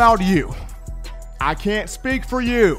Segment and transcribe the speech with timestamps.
[0.00, 0.54] About you.
[1.42, 2.78] I can't speak for you.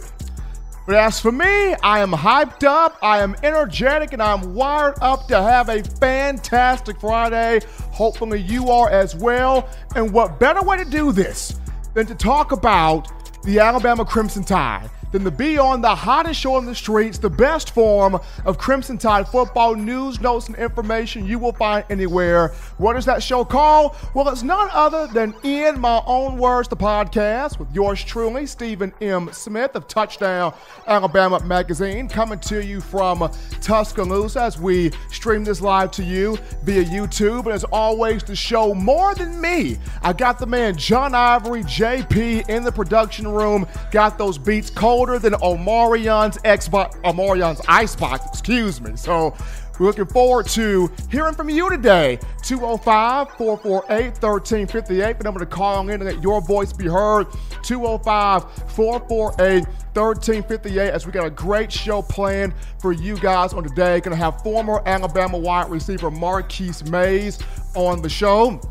[0.88, 5.28] But as for me, I am hyped up, I am energetic, and I'm wired up
[5.28, 7.60] to have a fantastic Friday.
[7.92, 9.70] Hopefully, you are as well.
[9.96, 11.60] And what better way to do this
[11.94, 13.08] than to talk about
[13.44, 14.90] the Alabama Crimson Tide?
[15.12, 18.98] Than to be on the hottest show on the streets, the best form of Crimson
[18.98, 22.50] Tide football news, notes, and information you will find anywhere.
[22.78, 23.96] What is that show called?
[24.14, 28.94] Well, it's none other than In My Own Words, the podcast with yours truly, Stephen
[29.02, 29.30] M.
[29.34, 30.54] Smith of Touchdown
[30.88, 33.30] Alabama Magazine, coming to you from
[33.62, 37.46] Tuscaloosa as we stream this live to you via YouTube.
[37.46, 39.78] And as always, the show more than me.
[40.02, 45.01] I got the man John Ivory, JP, in the production room, got those beats cold
[45.06, 48.96] than Omarion's Xbox, Omarion's Icebox, excuse me.
[48.96, 49.36] So
[49.80, 52.20] we're looking forward to hearing from you today.
[52.44, 55.18] 205 448 1358.
[55.18, 57.26] The number to call in and let your voice be heard.
[57.64, 60.90] 205 448 1358.
[60.92, 64.00] As we got a great show planned for you guys on today.
[64.02, 67.40] Going to have former Alabama wide receiver Marquis Maze
[67.74, 68.62] on the show.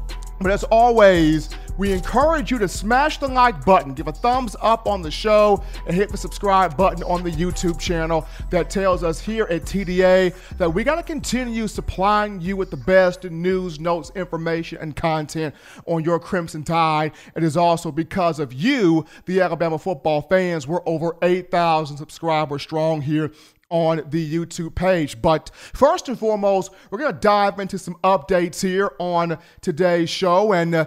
[0.41, 4.87] But as always, we encourage you to smash the like button, give a thumbs up
[4.87, 9.19] on the show, and hit the subscribe button on the YouTube channel that tells us
[9.19, 14.13] here at TDA that we got to continue supplying you with the best news, notes,
[14.15, 15.55] information, and content
[15.87, 17.13] on your Crimson Tide.
[17.35, 20.69] It is also because of you, the Alabama football fans.
[20.69, 23.33] We're over 8,000 subscribers strong here
[23.71, 25.23] on the YouTube page.
[25.23, 30.53] But first and foremost, we're going to dive into some updates here on today's show.
[30.53, 30.87] And uh,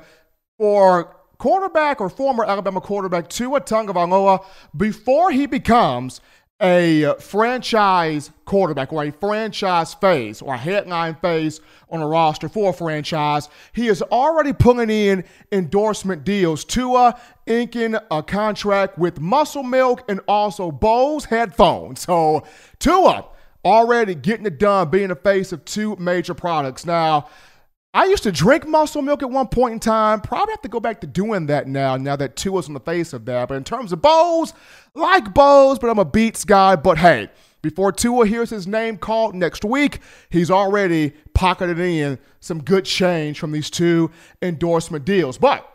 [0.63, 4.45] for quarterback or former Alabama quarterback Tua Tagovailoa,
[4.77, 6.21] before he becomes
[6.61, 11.59] a franchise quarterback or a franchise face or a headline face
[11.89, 16.63] on a roster for a franchise, he is already pulling in endorsement deals.
[16.63, 21.99] Tua inking a contract with Muscle Milk and also Bose headphones.
[21.99, 22.45] So
[22.79, 23.25] Tua
[23.65, 26.85] already getting it done, being the face of two major products.
[26.85, 27.27] Now,
[27.95, 30.19] I used to drink muscle milk at one point in time.
[30.19, 33.13] Probably have to go back to doing that now, now that Tua's on the face
[33.13, 33.49] of that.
[33.49, 34.53] But in terms of Bose,
[34.95, 36.75] like Bose, but I'm a Beats guy.
[36.75, 37.29] But hey,
[37.61, 39.99] before Tua hears his name called next week,
[40.31, 44.09] he's already pocketed in some good change from these two
[44.41, 45.37] endorsement deals.
[45.37, 45.69] But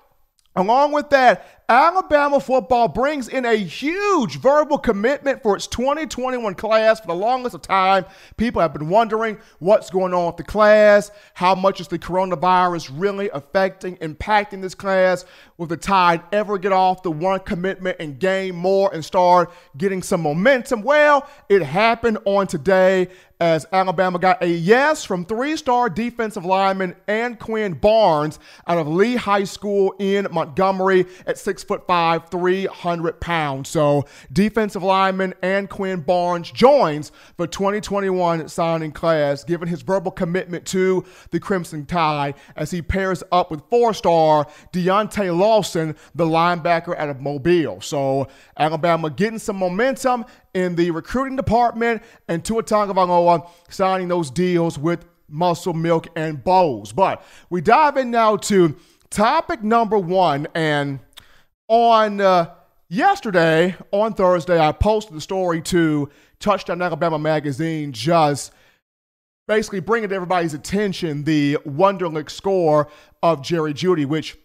[0.57, 6.99] along with that, Alabama football brings in a huge verbal commitment for its 2021 class.
[6.99, 8.07] For the longest of time,
[8.39, 12.91] people have been wondering what's going on with the class, how much is the coronavirus
[12.95, 15.27] really affecting, impacting this class?
[15.59, 20.03] Will the Tide ever get off the one commitment and gain more and start getting
[20.03, 20.81] some momentum?
[20.81, 23.09] Well, it happened on today
[23.41, 29.17] as Alabama got a yes from three star defensive lineman Anquin Barnes out of Lee
[29.17, 33.69] High School in Montgomery at six foot five, 300 pounds.
[33.69, 41.05] So defensive lineman Anquin Barnes joins the 2021 signing class, given his verbal commitment to
[41.33, 47.09] the Crimson Tide as he pairs up with four star Deontae Lawson, the linebacker out
[47.09, 47.81] of Mobile.
[47.81, 54.79] So Alabama getting some momentum in the recruiting department and Tua Tagovailoa signing those deals
[54.79, 56.93] with Muscle Milk and Bose.
[56.93, 58.77] But we dive in now to
[59.11, 60.47] topic number one.
[60.55, 61.01] And
[61.69, 62.55] on uh,
[62.89, 66.09] yesterday, on Thursday, I posted the story to
[66.41, 68.53] Touchdown Alabama magazine just
[69.47, 72.89] basically bringing to everybody's attention the Wonderlic score
[73.23, 74.37] of Jerry Jeudy, which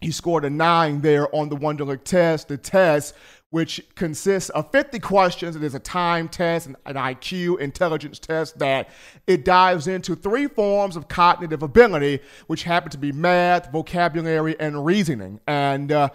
[0.00, 2.48] he scored a nine there on the Wonderlic test.
[2.48, 3.14] The test
[3.50, 5.56] which consists of 50 questions.
[5.56, 8.88] It is a time test, an, an IQ intelligence test that
[9.26, 14.84] it dives into three forms of cognitive ability, which happen to be math, vocabulary, and
[14.84, 15.40] reasoning.
[15.48, 16.10] And uh,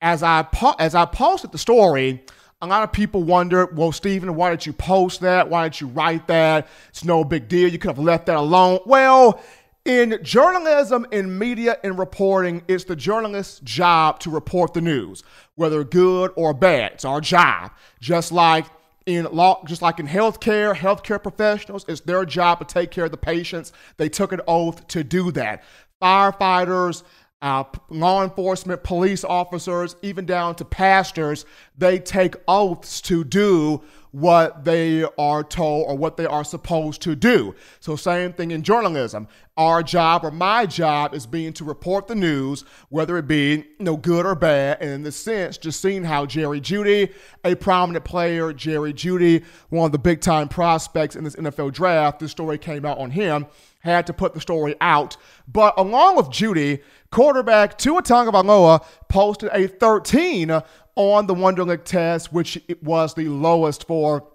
[0.00, 0.46] as I
[0.78, 2.24] as I posted the story,
[2.62, 5.48] a lot of people wondered, well, Stephen, why did you post that?
[5.50, 6.68] Why did you write that?
[6.88, 7.68] It's no big deal.
[7.68, 8.80] You could have left that alone.
[8.86, 9.42] Well,
[9.84, 15.22] in journalism, in media, in reporting, it's the journalist's job to report the news,
[15.54, 16.92] whether good or bad.
[16.92, 17.70] It's our job.
[18.00, 18.66] Just like
[19.06, 23.12] in law, just like in healthcare, healthcare professionals, it's their job to take care of
[23.12, 23.72] the patients.
[23.96, 25.62] They took an oath to do that.
[26.02, 27.04] Firefighters,
[27.42, 31.44] uh, law enforcement, police officers, even down to pastors,
[31.76, 37.14] they take oaths to do what they are told or what they are supposed to
[37.14, 37.54] do.
[37.80, 39.28] So, same thing in journalism.
[39.58, 43.84] Our job or my job is being to report the news, whether it be you
[43.84, 44.78] know good or bad.
[44.80, 47.12] And in this sense, just seeing how Jerry Jeudy,
[47.44, 52.20] a prominent player, Jerry Jeudy, one of the big time prospects in this NFL draft,
[52.20, 53.46] this story came out on him
[53.86, 55.16] had to put the story out.
[55.48, 60.62] But along with Jeudy, quarterback Tua Tagovailoa posted a 13
[60.96, 64.26] on the Wonderlic test, which was the lowest for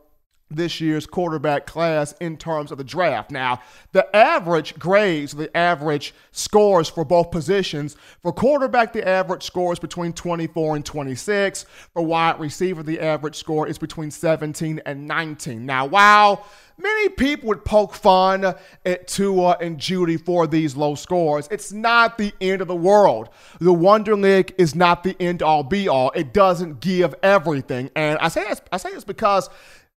[0.55, 3.31] this year's quarterback class in terms of the draft.
[3.31, 3.61] Now,
[3.91, 9.79] the average grades, the average scores for both positions, for quarterback, the average score is
[9.79, 11.65] between 24 and 26.
[11.93, 15.65] For wide receiver, the average score is between 17 and 19.
[15.65, 16.45] Now, while
[16.77, 18.55] many people would poke fun
[18.85, 23.29] at Tua and Jeudy for these low scores, it's not the end of the world.
[23.59, 26.11] The Wonderlic is not the end all be all.
[26.11, 27.89] It doesn't give everything.
[27.95, 29.49] And I say this, I say this because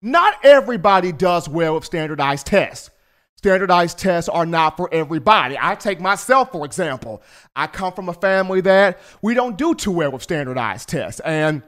[0.03, 2.91] not everybody does well with standardized tests.
[3.38, 5.57] Standardized tests are not for everybody.
[5.59, 7.23] I take myself, for example.
[7.55, 11.21] I come from a family that we don't do too well with standardized tests.
[11.21, 11.63] And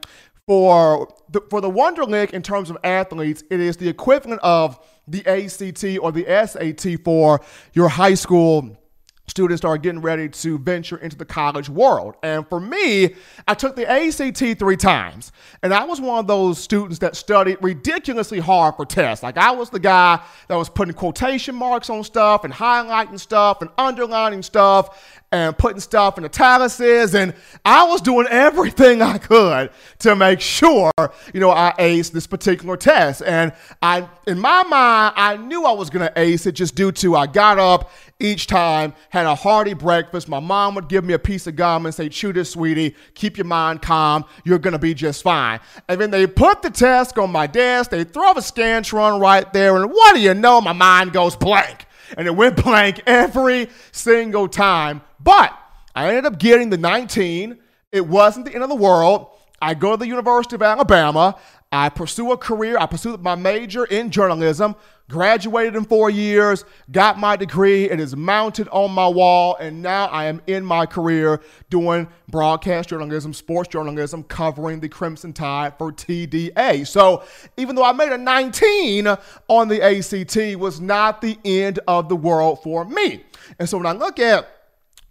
[0.45, 5.25] for the, for the Wonderlic, in terms of athletes, it is the equivalent of the
[5.25, 7.41] ACT or the SAT for
[7.73, 8.77] your high school
[9.27, 12.15] students are getting ready to venture into the college world.
[12.23, 13.15] And for me,
[13.47, 15.31] I took the ACT three times.
[15.63, 19.23] And I was one of those students that studied ridiculously hard for tests.
[19.23, 23.61] Like I was the guy that was putting quotation marks on stuff and highlighting stuff
[23.61, 26.79] and underlining stuff and putting stuff in italics.
[26.79, 27.33] And
[27.63, 29.69] I was doing everything I could
[29.99, 30.91] to make sure,
[31.33, 33.21] you know, I aced this particular test.
[33.25, 36.91] And I, in my mind, I knew I was going to ace it just due
[36.93, 40.29] to I got up each time, had a hearty breakfast.
[40.29, 43.37] My mom would give me a piece of gum and say, chew this, sweetie, keep
[43.37, 44.23] your mind calm.
[44.45, 45.59] You're going to be just fine.
[45.89, 47.91] And then they put the test on my desk.
[47.91, 49.75] They throw a Scantron right there.
[49.75, 50.61] And what do you know?
[50.61, 51.85] My mind goes blank.
[52.17, 55.57] And it went blank every single time but
[55.93, 57.57] I ended up getting the 19.
[57.91, 59.31] It wasn't the end of the world.
[59.61, 61.35] I go to the University of Alabama.
[61.71, 62.77] I pursue a career.
[62.77, 64.75] I pursued my major in journalism,
[65.09, 67.89] graduated in four years, got my degree.
[67.89, 72.89] It is mounted on my wall, and now I am in my career doing broadcast
[72.89, 76.85] journalism, sports journalism, covering the Crimson Tide for TDA.
[76.87, 77.23] So
[77.57, 79.07] even though I made a 19
[79.47, 83.25] on the ACT, was not the end of the world for me.
[83.59, 84.54] And so when I look at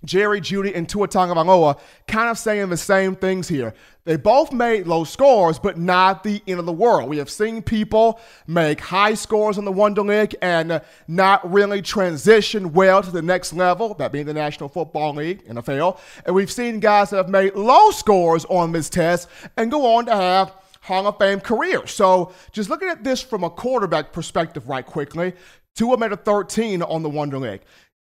[0.05, 3.75] Jerry Jeudy and Tua Tagovailoa kind of saying the same things here.
[4.05, 7.09] They both made low scores, but not the end of the world.
[7.09, 13.03] We have seen people make high scores in the Wonderlic and not really transition well
[13.03, 15.99] to the next level, that being the National Football League, NFL.
[16.27, 20.05] And we've seen guys that have made low scores on this test and go on
[20.07, 20.53] to have
[20.83, 21.91] Hall of Fame careers.
[21.91, 25.33] So just looking at this from a quarterback perspective right quickly,
[25.75, 27.61] Tua made a 13 on the Wonderlic.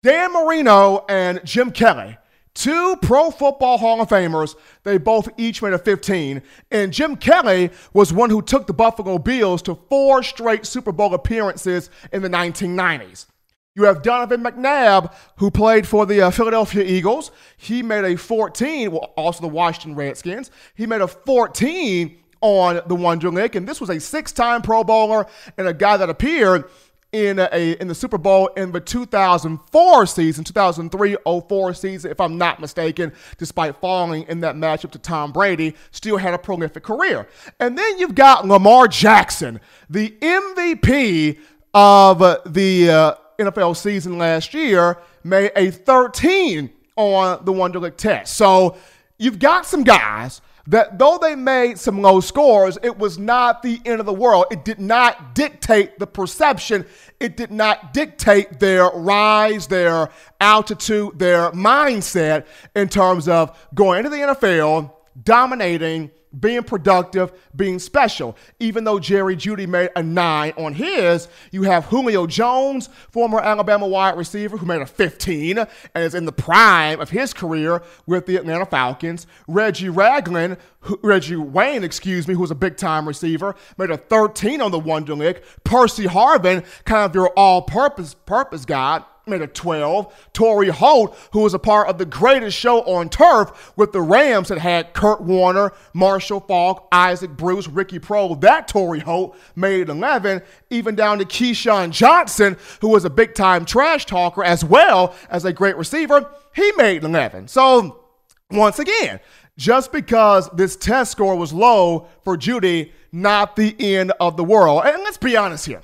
[0.04, 2.18] Dan Marino and Jim Kelly,
[2.56, 6.42] two Pro Football Hall of Famers, they both each made a 15.
[6.72, 11.14] And Jim Kelly was one who took the Buffalo Bills to four straight Super Bowl
[11.14, 13.28] appearances in the 1990s.
[13.76, 17.30] You have Donovan McNabb, who played for the uh, Philadelphia Eagles.
[17.56, 20.50] He made a 14, well, also the Washington Redskins.
[20.74, 25.28] He made a 14 on the Wonderlic, and this was a six time Pro Bowler
[25.60, 26.66] and a guy that appeared
[27.12, 32.60] in a in the Super Bowl in the 2004 season, 2003-04 season, if I'm not
[32.60, 37.28] mistaken, despite falling in that matchup to Tom Brady, still had a prolific career.
[37.60, 41.38] And then you've got Lamar Jackson, the MVP
[41.74, 42.20] of
[42.54, 48.38] the uh, NFL season last year, made a 13 on the Wonderlic test.
[48.38, 48.78] So
[49.18, 53.80] you've got some guys that though they made some low scores, it was not the
[53.86, 54.46] end of the world.
[54.52, 56.86] It did not dictate the perception.
[57.20, 64.10] It did not dictate their rise, their altitude, their mindset in terms of going into
[64.10, 64.92] the NFL,
[65.24, 68.38] dominating, being productive, being special.
[68.60, 73.88] Even though Jerry Jeudy made a nine on his, you have Julio Jones, former Alabama
[73.88, 78.26] wide receiver, who made a 15 and is in the prime of his career with
[78.26, 79.28] the Atlanta Falcons.
[79.48, 80.58] Reggie Ragland,
[81.02, 84.80] Reggie Wayne, excuse me, who was a big time receiver, made a 13 on the
[84.80, 85.42] Wonderlic.
[85.64, 90.30] Percy Harvin, kind of your all purpose purpose guy, made a 12.
[90.34, 94.50] Torry Holt, who was a part of the greatest show on turf with the Rams
[94.50, 98.40] that had Kurt Warner, Marshall Faulk, Isaac Bruce, Ricky Proehl.
[98.42, 103.34] That Torry Holt made it 11, even down to Keyshawn Johnson, who was a big
[103.34, 106.30] time trash talker as well as a great receiver.
[106.54, 107.48] He made 11.
[107.48, 108.06] So,
[108.52, 109.20] once again,
[109.58, 114.84] just because this test score was low for Jeudy, not the end of the world.
[114.86, 115.82] And let's be honest here.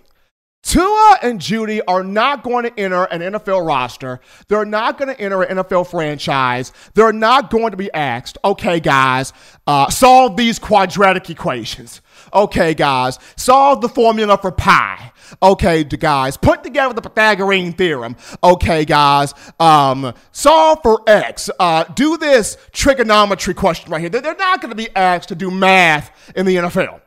[0.67, 4.19] Tua and Jeudy are not going to enter an NFL roster.
[4.50, 6.74] They're not going to enter an NFL franchise.
[6.93, 9.31] They're not going to be asked, okay, guys,
[9.65, 12.01] uh, solve these quadratic equations.
[12.33, 15.13] Okay, guys, solve the formula for pi.
[15.41, 18.17] Okay, guys, put together the Pythagorean theorem.
[18.43, 21.50] Okay, guys, um, solve for x.
[21.57, 24.09] Uh, do this trigonometry question right here.
[24.09, 27.00] They're not going to be asked to do math in the NFL.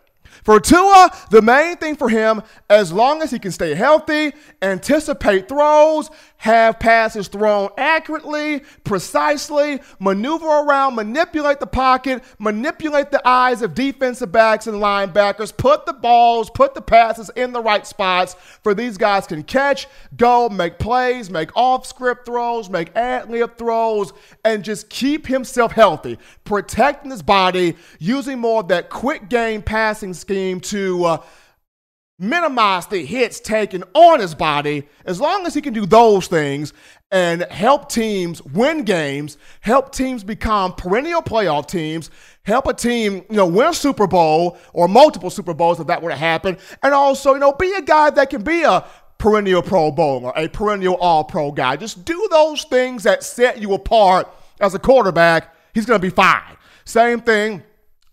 [0.45, 4.33] For Tua, the main thing for him, as long as he can stay healthy,
[4.63, 13.61] anticipate throws, have passes thrown accurately, precisely, maneuver around, manipulate the pocket, manipulate the eyes
[13.61, 18.37] of defensive backs and linebackers, put the balls, put the passes in the right spots
[18.63, 23.59] for these guys can catch, go, make plays, make off script throws, make ad lib
[23.59, 29.61] throws, and just keep himself healthy, protecting his body, using more of that quick game
[29.61, 31.05] passing scheme to.
[31.05, 31.23] Uh,
[32.21, 36.75] minimize the hits taken on his body as long as he can do those things
[37.11, 42.11] and help teams win games, help teams become perennial playoff teams,
[42.43, 46.03] help a team, you know, win a Super Bowl or multiple Super Bowls if that
[46.03, 48.85] were to happen, and also, you know, be a guy that can be a
[49.17, 51.77] perennial Pro Bowler, a perennial All Pro guy.
[51.77, 54.29] Just do those things that set you apart
[54.61, 55.55] as a quarterback.
[55.73, 56.57] He's going to be fine.
[56.85, 57.63] Same thing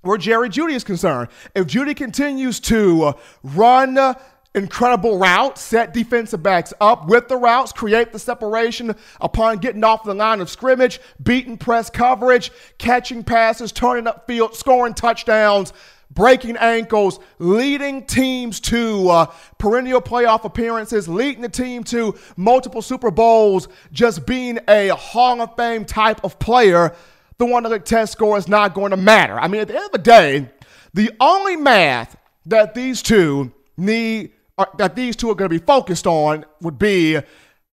[0.07, 1.29] where Jerry Jeudy is concerned.
[1.53, 4.15] If Jeudy continues to run
[4.55, 10.03] incredible routes, set defensive backs up with the routes, create the separation upon getting off
[10.03, 15.73] the line of scrimmage, beating press coverage, catching passes, turning up field, scoring touchdowns,
[16.09, 19.25] breaking ankles, leading teams to uh,
[19.59, 25.55] perennial playoff appearances, leading the team to multiple Super Bowls, just being a Hall of
[25.55, 26.95] Fame type of player
[27.37, 29.39] the one that test score is not going to matter.
[29.39, 30.49] I mean, at the end of the day,
[30.93, 35.63] the only math that these two need, uh, that these two are going to be
[35.63, 37.19] focused on would be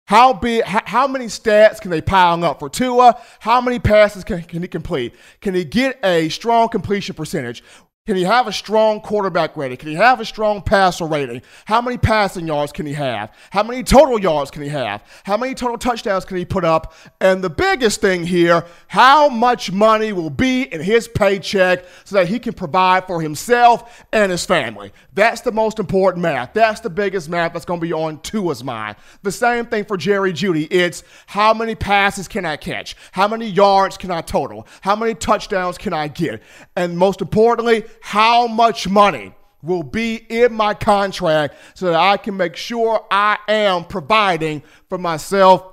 [0.07, 3.21] how big, how many stats can they pile up for Tua?
[3.39, 5.15] How many passes can, can he complete?
[5.41, 7.63] Can he get a strong completion percentage?
[8.05, 9.77] Can he have a strong quarterback rating?
[9.77, 11.41] Can he have a strong passer rating?
[11.67, 13.31] How many passing yards can he have?
[13.51, 15.05] How many total yards can he have?
[15.23, 16.95] How many total touchdowns can he put up?
[17.21, 22.27] And the biggest thing here, how much money will be in his paycheck so that
[22.27, 24.93] he can provide for himself and his family?
[25.15, 26.55] That's the most important math.
[26.55, 28.97] That's the biggest math that's going to be on Tua's mind.
[29.23, 30.67] The same thing for Jerry Jeudy.
[30.73, 32.97] It's how many passes can I catch?
[33.13, 34.67] How many yards can I total?
[34.81, 36.43] How many touchdowns can I get?
[36.75, 42.37] And most importantly, how much money will be in my contract so that I can
[42.37, 45.65] make sure I am providing for myself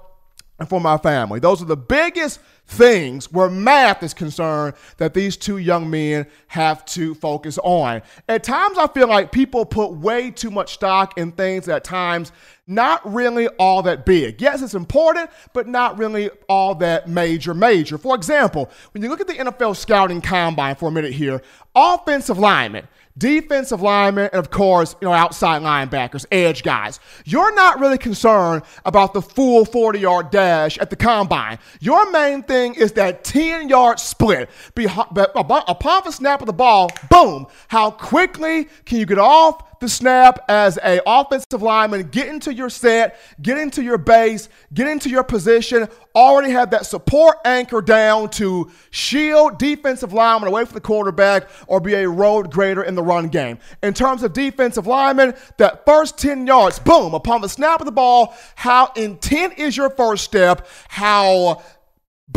[0.60, 1.40] and for my family.
[1.40, 6.86] Those are the biggest things where math is concerned that these two young men have
[6.86, 8.02] to focus on.
[8.28, 12.32] At times, I feel like people put way too much stock in things at times
[12.68, 14.40] not really all that big.
[14.40, 17.98] Yes, it's important, but not really all that major, major.
[17.98, 21.42] For example, when you look at the NFL scouting combine for a minute here,
[21.76, 22.88] offensive linemen,
[23.20, 27.00] defensive linemen, and of course, you know, outside linebackers, edge guys.
[27.26, 31.60] You're not really concerned about the full 40 yard dash at the combine.
[31.80, 34.50] Your main thing is that 10 yard split.
[34.76, 40.40] Upon the snap of the ball, boom, how quickly can you get off the snap
[40.50, 45.24] as a offensive lineman, get into your set, get into your base, get into your
[45.24, 51.50] position, already have that support anchor down to shield defensive lineman away from the quarterback
[51.68, 53.58] or be a road grader in the run game.
[53.84, 57.92] In terms of defensive lineman, that first 10 yards, boom, upon the snap of the
[57.92, 61.64] ball, how intent is your first step, how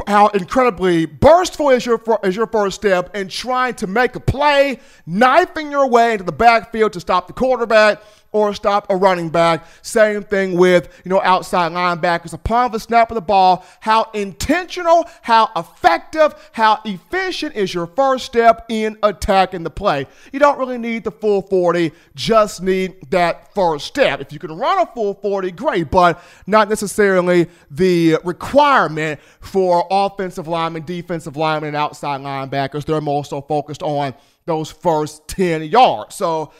[0.06, 4.80] how incredibly burstful is your is your first step in trying to make a play,
[5.06, 9.66] knifing your way into the backfield to stop the quarterback or stop a running back.
[9.82, 12.32] Same thing with, you know, outside linebackers.
[12.32, 18.24] Upon the snap of the ball, how intentional, how effective, how efficient is your first
[18.24, 20.06] step in attacking the play.
[20.32, 24.20] You don't really need the full 40, just need that first step.
[24.20, 30.48] If you can run a full 40, great, but not necessarily the requirement for offensive
[30.48, 32.84] linemen, defensive linemen, and outside linebackers.
[32.84, 36.16] They're more so focused on those first 10 yards.
[36.16, 36.52] So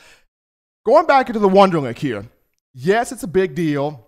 [0.85, 2.25] Going back into the Wonderlic here,
[2.73, 4.05] yes, it's a big deal.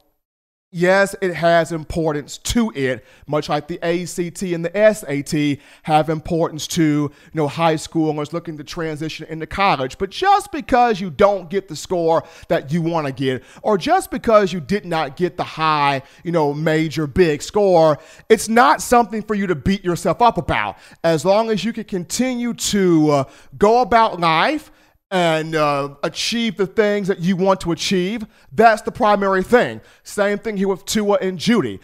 [0.72, 6.67] Yes, it has importance to it, much like the ACT and the SAT have importance
[6.67, 9.98] to you know high schoolers looking to transition into college.
[9.98, 14.12] But just because you don't get the score that you want to get, or just
[14.12, 19.22] because you did not get the high, you know, major big score, it's not something
[19.22, 20.77] for you to beat yourself up about.
[21.05, 23.24] As long as you can continue to uh,
[23.58, 24.72] go about life
[25.12, 28.25] and uh, achieve the things that you want to achieve.
[28.51, 29.81] That's the primary thing.
[30.03, 31.79] Same thing here with Tua and Jeudy.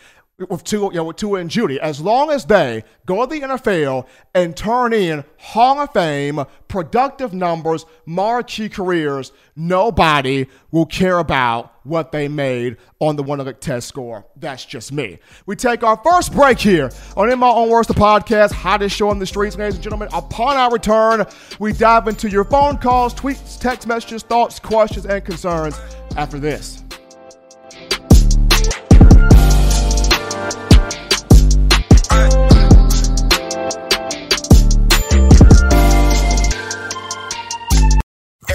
[0.49, 3.41] With Tua, you know, with Tua and Jeudy, as long as they go to the
[3.41, 11.73] NFL and turn in Hall of Fame, productive numbers, marquee careers, nobody will care about
[11.83, 14.25] what they made on the one test score.
[14.35, 15.19] That's just me.
[15.45, 19.09] We take our first break here on In My Own Words, the podcast, hottest show
[19.09, 20.09] on the streets, ladies and gentlemen.
[20.13, 21.25] Upon our return,
[21.59, 25.79] we dive into your phone calls, tweets, text messages, thoughts, questions, and concerns
[26.15, 26.80] after this.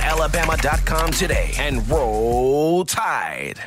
[0.00, 3.60] alabama.com today and roll tide.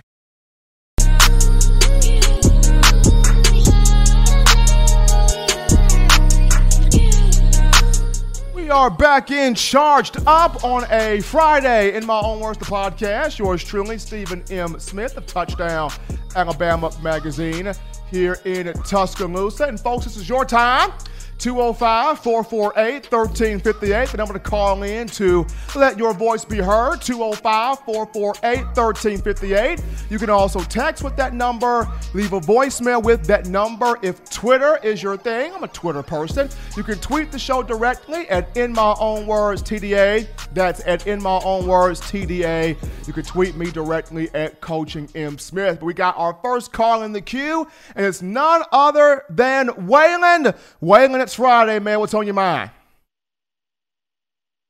[8.53, 13.37] We are back in, charged up on a Friday in my own words, the podcast.
[13.37, 14.79] Yours truly, Stephen M.
[14.79, 15.91] Smith of Touchdown
[16.35, 17.71] Alabama Magazine
[18.09, 19.65] here in Tuscaloosa.
[19.65, 20.91] And folks, this is your time
[21.37, 24.09] 205 448 1358.
[24.09, 29.83] The number to call in to let your voice be heard 205 448 1358.
[30.09, 33.97] You can also text with that number, leave a voicemail with that number.
[34.01, 36.49] If Twitter is your thing, I'm a Twitter person.
[36.77, 40.27] You can tweet the show directly at In My Own Words TDA.
[40.53, 42.77] That's at In My Own Words TDA.
[43.07, 45.79] You can tweet me directly at Coaching M Smith.
[45.79, 50.53] But we got our first call in the queue, and it's none other than Wayland.
[50.81, 51.99] Waylon it's Friday, man.
[51.99, 52.69] What's on your mind?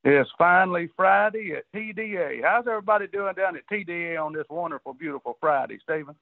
[0.05, 2.41] It's finally Friday at TDA.
[2.43, 6.15] How's everybody doing down at TDA on this wonderful, beautiful Friday, Stephen?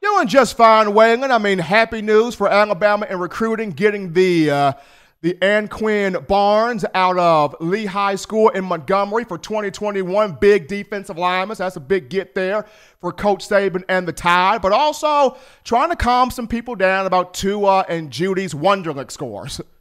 [0.00, 1.30] Doing just fine, Waylon.
[1.30, 4.72] I mean, happy news for Alabama in recruiting, getting the uh,
[5.20, 10.32] the Anquin Barnes out of Lee High School in Montgomery for 2021.
[10.40, 11.56] Big defensive lineman.
[11.56, 12.64] So that's a big get there
[13.00, 14.62] for Coach Saban and the Tide.
[14.62, 19.60] But also trying to calm some people down about Tua and Jeudy's Wonderlic scores.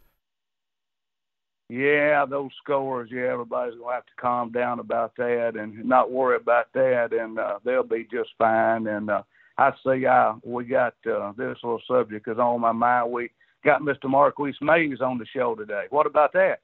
[1.74, 3.10] Yeah, those scores.
[3.12, 7.40] Yeah, everybody's gonna have to calm down about that and not worry about that, and
[7.40, 8.86] uh, they'll be just fine.
[8.86, 9.24] And uh,
[9.58, 13.12] I see, uh, we got uh, this little subject is on my mind.
[13.12, 13.32] We
[13.66, 14.08] got Mr.
[14.08, 15.86] Marquis Maze on the show today.
[15.90, 16.60] What about that?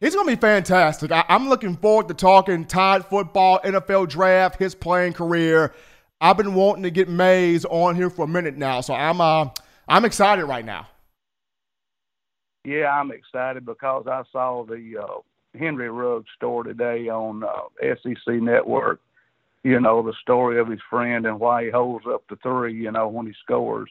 [0.00, 1.12] He's going to be fantastic.
[1.12, 5.72] I, am looking forward to talking Tide football, NFL draft, his playing career.
[6.20, 9.48] I've been wanting to get Maze on here for a minute now, so I'm uh,
[9.88, 10.88] I'm excited right now
[12.64, 18.34] yeah, I'm excited because I saw the uh, Henry Ruggs story today on uh, SEC
[18.34, 19.00] Network.
[19.62, 22.74] You know the story of his friend and why he holds up the three.
[22.74, 23.90] You know when he scores.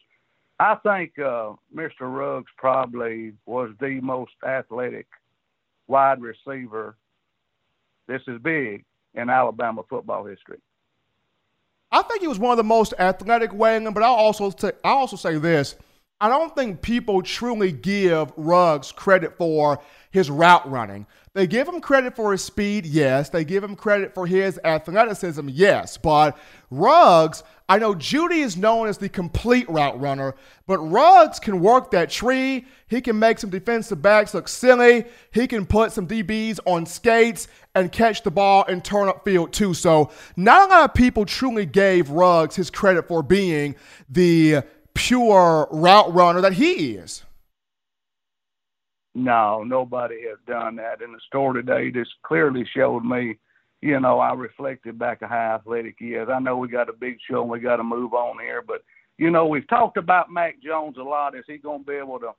[0.60, 2.02] I think uh, Mr.
[2.02, 5.08] Ruggs probably was the most athletic
[5.88, 6.96] wide receiver.
[8.08, 10.60] This is big in Alabama football history.
[11.92, 13.94] I think he was one of the most athletic, Waylon.
[13.94, 15.76] But I'll also say, I'll also say this
[16.22, 21.06] I don't think people truly give Ruggs credit for his route running.
[21.34, 23.30] They give him credit for his speed, yes.
[23.30, 25.96] They give him credit for his athleticism, yes.
[25.96, 26.38] But
[26.70, 30.36] Ruggs, I know Jeudy is known as the complete route runner,
[30.68, 32.66] but Ruggs can work that tree.
[32.88, 35.06] He can make some defensive backs look silly.
[35.32, 39.54] He can put some DBs on skates and catch the ball and turn up field
[39.54, 39.74] too.
[39.74, 43.76] So, not a lot of people truly gave Ruggs his credit for being
[44.10, 44.64] the
[45.00, 47.24] pure route runner that he is.
[49.16, 51.02] No, nobody has done that.
[51.02, 53.38] And the story today just clearly showed me,
[53.82, 56.28] you know, I reflected back of how athletic he is.
[56.32, 58.82] I know we got a big show and we got to move on here, but
[59.18, 61.36] you know, we've talked about Mac Jones a lot.
[61.36, 62.32] Is he going to be able to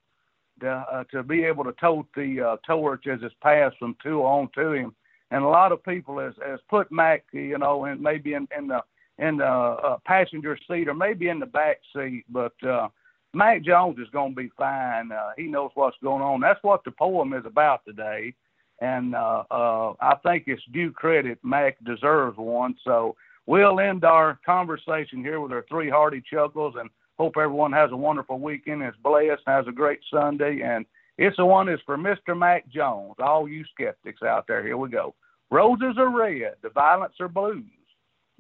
[0.61, 4.23] to, uh, to be able to tote the uh, torch as it's passed from Tua
[4.23, 4.95] on to him?
[5.31, 8.69] And a lot of people has has put Mac, you know, and maybe in, in
[8.69, 8.81] the
[9.21, 12.25] in the uh, passenger seat or maybe in the back seat.
[12.31, 12.89] But uh,
[13.35, 15.13] Mac Jones is going to be fine.
[15.13, 16.41] Uh, he knows what's going on.
[16.41, 18.35] That's what the poem is about today.
[18.81, 21.39] And uh, uh, I think it's due credit.
[21.45, 22.75] Mac deserves one.
[22.83, 23.15] So
[23.47, 27.97] we'll end our conversation here with our three hearty chuckles and hope everyone has a
[27.97, 30.63] wonderful weekend, is blessed, has a great Sunday.
[30.63, 30.87] And
[31.19, 32.37] it's the one is for Mr.
[32.37, 33.17] Mac Jones.
[33.19, 35.15] All you skeptics out there, here we go.
[35.51, 37.65] Roses are red, the violets are blues.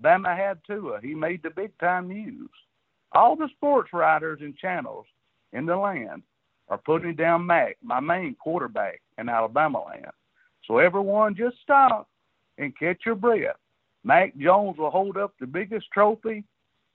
[0.02, 1.00] Bama had Tua.
[1.02, 2.50] He made the big time news.
[3.12, 5.06] All the sports writers and channels
[5.52, 6.22] in the land
[6.68, 10.12] are putting down Mac, my main quarterback in Alabama land.
[10.66, 12.08] So everyone just stop
[12.58, 13.56] and catch your breath.
[14.04, 16.44] Mac Jones will hold up the biggest trophy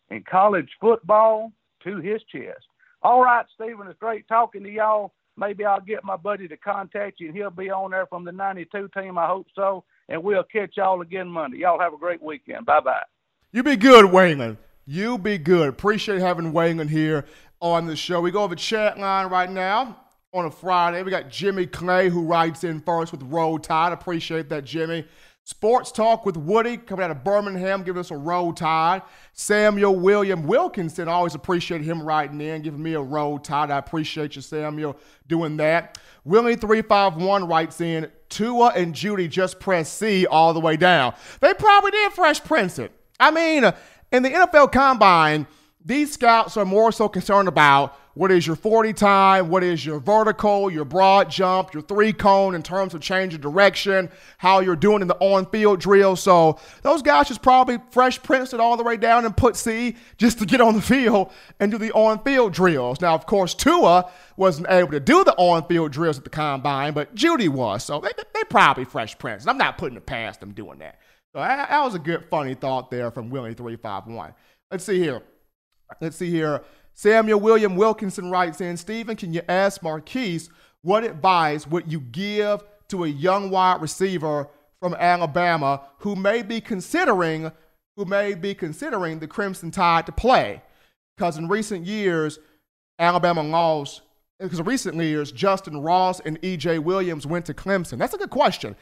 [0.09, 1.51] in college football
[1.83, 2.65] to his chest.
[3.03, 5.13] All right, Stephen, it's great talking to y'all.
[5.37, 8.31] Maybe I'll get my buddy to contact you, and he'll be on there from the
[8.31, 9.17] 92 team.
[9.17, 9.83] I hope so.
[10.07, 11.57] And we'll catch y'all again Monday.
[11.59, 12.65] Y'all have a great weekend.
[12.65, 13.03] Bye bye.
[13.51, 14.57] You be good, Wayland.
[14.85, 15.67] You be good.
[15.67, 17.25] Appreciate having Wayland here
[17.59, 18.21] on the show.
[18.21, 19.97] We go over chat line right now
[20.33, 21.01] on a Friday.
[21.01, 23.93] We got Jimmy Clay who writes in first with Roll Tide.
[23.93, 25.05] Appreciate that, Jimmy.
[25.47, 29.03] Sports Talk with Woody coming out of Birmingham, giving us a roll tide.
[29.33, 33.69] Samuel William Wilkinson, always appreciate him writing in, giving me a roll tide.
[33.69, 35.99] I appreciate you, Samuel, doing that.
[36.27, 41.13] Willie351 writes in, Tua and Jeudy just press C all the way down.
[41.41, 42.91] They probably did Fresh Prince it.
[43.19, 43.73] I mean, uh,
[44.11, 45.45] in the NFL Combine,
[45.85, 49.99] these scouts are more so concerned about what is your 40 time, what is your
[49.99, 54.75] vertical, your broad jump, your three cone in terms of change of direction, how you're
[54.75, 56.15] doing in the on field drill.
[56.15, 59.97] So those guys just probably fresh prince it all the way down and put C
[60.17, 63.01] just to get on the field and do the on field drills.
[63.01, 66.93] Now, of course, Tua wasn't able to do the on field drills at the combine,
[66.93, 67.83] but Jeudy was.
[67.83, 69.43] So they, they probably fresh prince.
[69.43, 70.99] And I'm not putting it past them doing that.
[71.33, 74.33] So that, that was a good, funny thought there from Willie351.
[74.71, 75.21] Let's see here.
[75.99, 76.63] Let's see here.
[76.97, 80.47] Samuel William Wilkinson writes in Stephen, can you ask Marquis
[80.81, 84.47] what advice would you give to a young wide receiver
[84.79, 87.51] from Alabama who may be considering
[87.97, 90.61] who may be considering the Crimson Tide to play?
[91.17, 92.39] Because in recent years,
[92.97, 94.01] Alabama lost
[94.39, 97.97] because recent years, Justin Ross and EJ Williams went to Clemson.
[97.97, 98.75] That's a good question.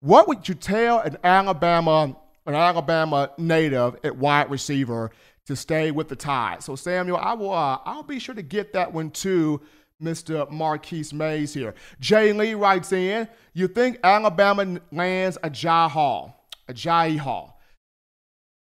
[0.00, 2.16] What would you tell an Alabama
[2.48, 5.10] an Alabama native at wide receiver
[5.48, 6.62] to stay with the Tide.
[6.62, 9.60] So Samuel, I will uh, I'll be sure to get that one to
[10.00, 10.48] Mr.
[10.50, 11.74] Marquis Maze here.
[12.00, 17.60] Jay Lee writes in, you think Alabama lands Agiye Hall, Agiye Hall.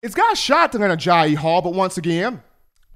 [0.01, 2.41] It's got a shot to land Agiye Hall, but once again,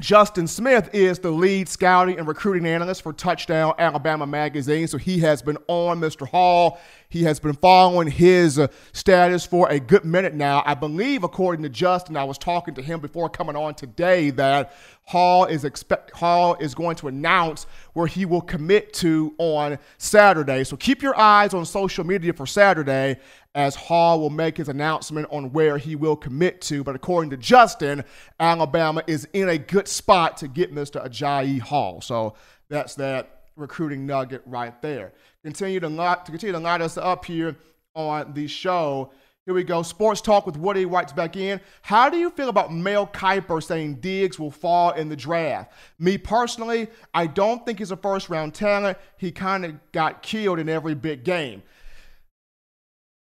[0.01, 4.89] Justin Smith is the lead scouting and recruiting analyst for Touchdown Alabama Magazine.
[4.89, 6.27] So he has been on Mr.
[6.27, 6.81] Hall.
[7.08, 10.63] He has been following his uh, status for a good minute now.
[10.65, 14.75] I believe, according to Justin, I was talking to him before coming on today that
[15.05, 20.65] Hall is expect Hall is going to announce where he will commit to on Saturday.
[20.65, 23.17] So keep your eyes on social media for Saturday
[23.55, 26.83] as Hall will make his announcement on where he will commit to.
[26.83, 28.03] But according to Justin,
[28.39, 31.03] Alabama is in a good spot to get Mr.
[31.03, 32.01] Agiye Hall.
[32.01, 32.35] So
[32.69, 35.13] that's that recruiting nugget right there.
[35.43, 37.55] Continue to, light, to continue to light us up here
[37.95, 39.11] on the show.
[39.45, 39.83] Here we go.
[39.83, 41.61] Sports Talk with Woody writes back in.
[41.83, 45.71] How do you feel about Mel Kiper saying Diggs will fall in the draft?
[45.97, 48.97] Me personally, I don't think he's a first round talent.
[49.17, 51.61] He kind of got killed in every big game.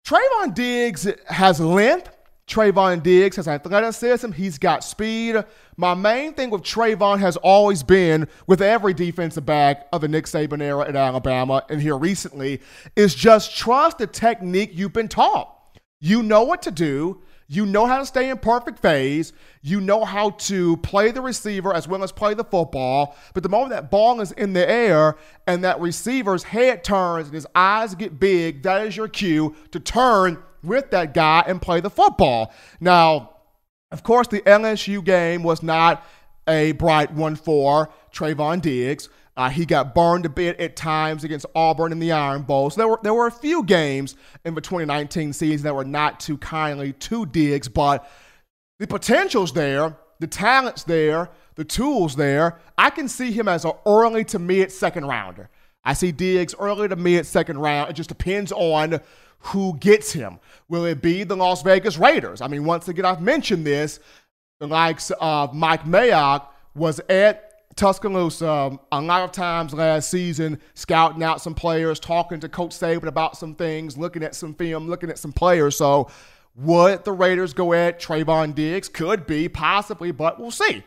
[0.06, 2.12] Trevon Diggs has length.
[2.48, 4.32] Trevon Diggs has athleticism.
[4.34, 5.44] He's got speed.
[5.78, 10.26] My main thing with Trevon has always been with every defensive back of the Nick
[10.26, 12.62] Saban era at Alabama and here recently
[12.96, 15.52] is just trust the technique you've been taught.
[16.00, 17.24] You know what to do.
[17.48, 19.34] You know how to stay in perfect phase.
[19.62, 23.16] You know how to play the receiver as well as play the football.
[23.34, 27.36] But the moment that ball is in the air and that receiver's head turns and
[27.36, 31.82] his eyes get big, that is your cue to turn with that guy and play
[31.82, 32.52] the football.
[32.80, 33.36] Now,
[33.92, 36.04] of course, the LSU game was not
[36.48, 39.10] a bright one for Trevon Diggs.
[39.38, 42.70] Uh, he got burned a bit at times against Auburn in the Iron Bowl.
[42.70, 46.20] So there were there were a few games in the 2019 season that were not
[46.20, 48.10] too kindly to Diggs, but
[48.80, 52.60] the potential's there, the talent's there, the tools there.
[52.78, 55.50] I can see him as an early to mid second rounder.
[55.84, 57.90] I see Diggs early to mid second round.
[57.90, 59.02] It just depends on
[59.40, 60.40] who gets him.
[60.70, 62.42] Will it be the Las Vegas Raiders?
[62.42, 64.00] I mean, once again, I've mentioned this.
[64.60, 70.60] The likes of Mike Mayock was at Tuscaloosa um, a lot of times last season,
[70.76, 74.88] scouting out some players, talking to Coach Saban about some things, looking at some film,
[74.88, 75.78] looking at some players.
[75.78, 76.10] So,
[76.56, 78.88] would the Raiders go at Trevon Diggs?
[78.88, 80.84] Could be, possibly, but we'll see.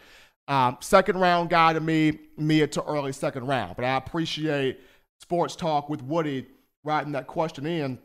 [0.48, 3.76] Um, second round guy to me, mid to early second round.
[3.76, 4.80] But I appreciate
[5.20, 6.46] sports talk with Woody
[6.84, 7.98] writing that question in.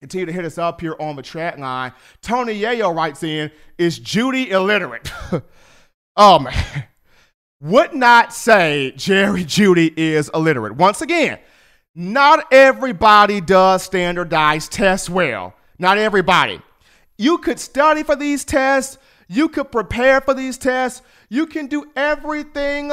[0.00, 1.92] Continue to hit us up here on the chat line.
[2.22, 5.12] Tony Yayo writes in, is Jeudy illiterate?
[6.16, 6.84] oh man.
[7.62, 10.74] Would not say Jerry Jeudy is illiterate.
[10.74, 11.38] Once again,
[11.94, 15.54] not everybody does standardized tests well.
[15.78, 16.60] Not everybody.
[17.18, 18.98] You could study for these tests,
[19.28, 22.90] you could prepare for these tests, you can do everything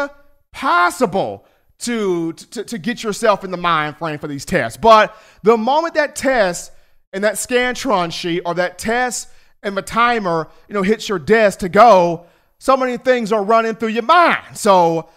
[0.51, 1.47] possible
[1.79, 4.77] to, to, to get yourself in the mind frame for these tests.
[4.77, 6.71] But the moment that test
[7.11, 9.29] and that Scantron sheet or that test
[9.63, 12.27] and the timer, you know, hits your desk to go,
[12.59, 14.57] so many things are running through your mind.
[14.57, 15.09] So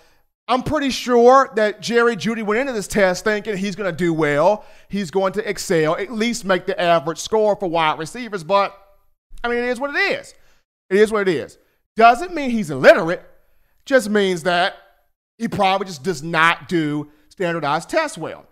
[0.48, 4.12] I'm pretty sure that Jerry Jeudy went into this test thinking he's going to do
[4.12, 4.64] well.
[4.88, 8.44] He's going to excel, at least make the average score for wide receivers.
[8.44, 8.76] But
[9.44, 10.35] I mean, it is what it is.
[10.90, 11.59] It is what it is.
[11.96, 13.22] Doesn't mean he's illiterate,
[13.85, 14.76] just means that
[15.38, 18.46] he probably just does not do standardized tests well.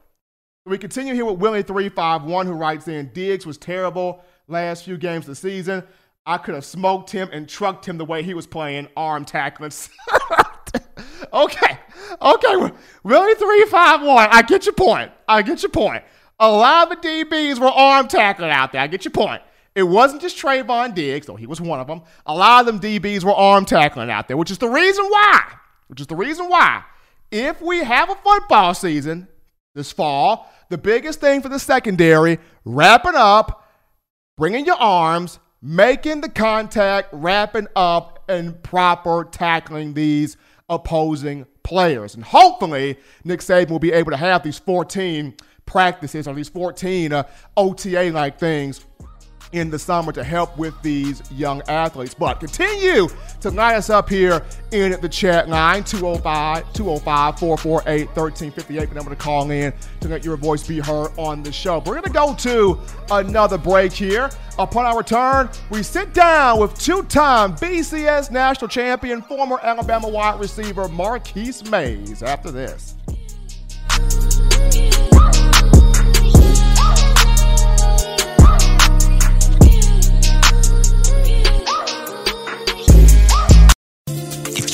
[0.67, 5.29] We continue here with Willie351, who writes in Diggs was terrible last few games of
[5.29, 5.85] the season.
[6.31, 9.73] I could have smoked him and trucked him the way he was playing arm tackling.
[11.33, 11.79] okay,
[12.23, 12.73] okay,
[13.05, 15.11] Willie351, I get your point.
[15.27, 16.05] I get your point.
[16.39, 18.81] A lot of DBs were arm tackling out there.
[18.81, 19.43] I get your point.
[19.75, 22.03] It wasn't just Trevon Diggs, though he was one of them.
[22.27, 25.43] A lot of them DBs were arm tackling out there, which is the reason why,
[25.89, 26.85] which is the reason why,
[27.33, 29.27] if we have a football season
[29.75, 33.69] this fall, the biggest thing for the secondary, wrapping up,
[34.37, 40.37] bringing your arms, making the contact, wrapping up, and proper tackling these
[40.69, 42.15] opposing players.
[42.15, 45.35] And hopefully, Nick Saban will be able to have these 14
[45.67, 47.23] practices or these 14 uh,
[47.57, 48.85] OTA like things
[49.53, 52.15] in the summer to help with these young athletes.
[52.15, 53.09] But continue
[53.41, 58.89] to line us up here in the chat line 205 205 448 1358.
[58.89, 61.79] The number to call in to let your voice be heard on the show.
[61.79, 64.31] We're going to go to another break here.
[64.59, 70.39] Upon our return, we sit down with two time BCS national champion, former Alabama wide
[70.39, 72.95] receiver Marquis Maze after this.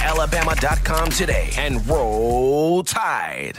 [0.00, 3.58] alabama.com today and roll tide.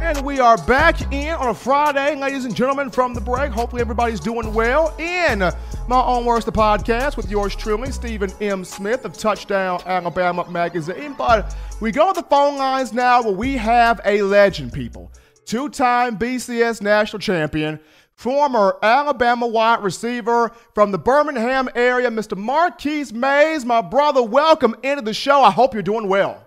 [0.00, 3.50] And we are back in on a Friday, ladies and gentlemen, from the break.
[3.50, 4.94] Hopefully, everybody's doing well.
[4.98, 8.64] In my own words, the podcast with yours truly, Stephen M.
[8.64, 11.14] Smith of Touchdown Alabama Magazine.
[11.18, 15.12] But we go to the phone lines now where we have a legend, people.
[15.44, 17.78] Two time BCS national champion,
[18.16, 22.36] former Alabama wide receiver from the Birmingham area, Mr.
[22.36, 23.64] Marquis Maze.
[23.64, 25.42] My brother, welcome into the show.
[25.42, 26.42] I hope you're doing well.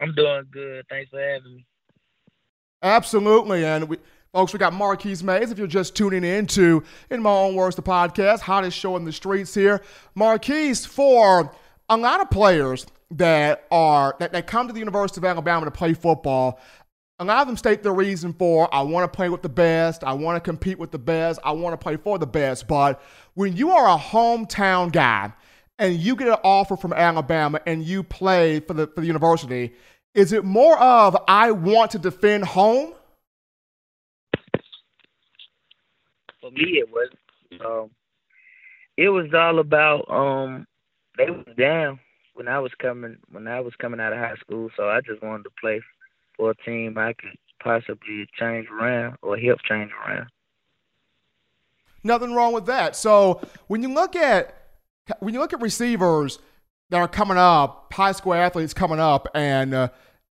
[0.00, 0.84] I'm doing good.
[0.90, 1.66] Thanks for having me.
[2.82, 3.64] Absolutely.
[3.64, 3.98] And we,
[4.32, 5.50] folks, we got Marquis Maze.
[5.50, 9.04] If you're just tuning in to In My Own Words, the podcast, hottest show in
[9.04, 9.82] the streets here.
[10.14, 11.54] Marquis, for
[11.88, 15.70] a lot of players that are that, that come to the University of Alabama to
[15.70, 16.60] play football,
[17.18, 20.02] a lot of them state the reason for I want to play with the best,
[20.02, 22.66] I want to compete with the best, I want to play for the best.
[22.66, 23.00] But
[23.34, 25.32] when you are a hometown guy
[25.78, 29.74] and you get an offer from Alabama and you play for the for the university,
[30.14, 32.94] is it more of I want to defend home?
[36.40, 37.08] For me, it was.
[37.64, 37.90] Um,
[38.96, 40.66] it was all about um,
[41.16, 41.98] they was down
[42.34, 45.22] when I was coming when I was coming out of high school, so I just
[45.22, 45.80] wanted to play
[46.36, 50.26] for a team I could possibly change around or help change around.
[52.02, 52.96] Nothing wrong with that.
[52.96, 54.54] So when you look at
[55.20, 56.38] when you look at receivers
[56.90, 59.88] that are coming up, high school athletes coming up, and uh,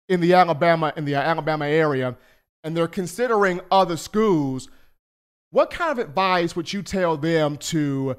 [0.10, 2.18] in the Alabama in the Alabama area,
[2.64, 4.68] and they're considering other schools.
[5.52, 8.16] what kind of advice would you tell them to, you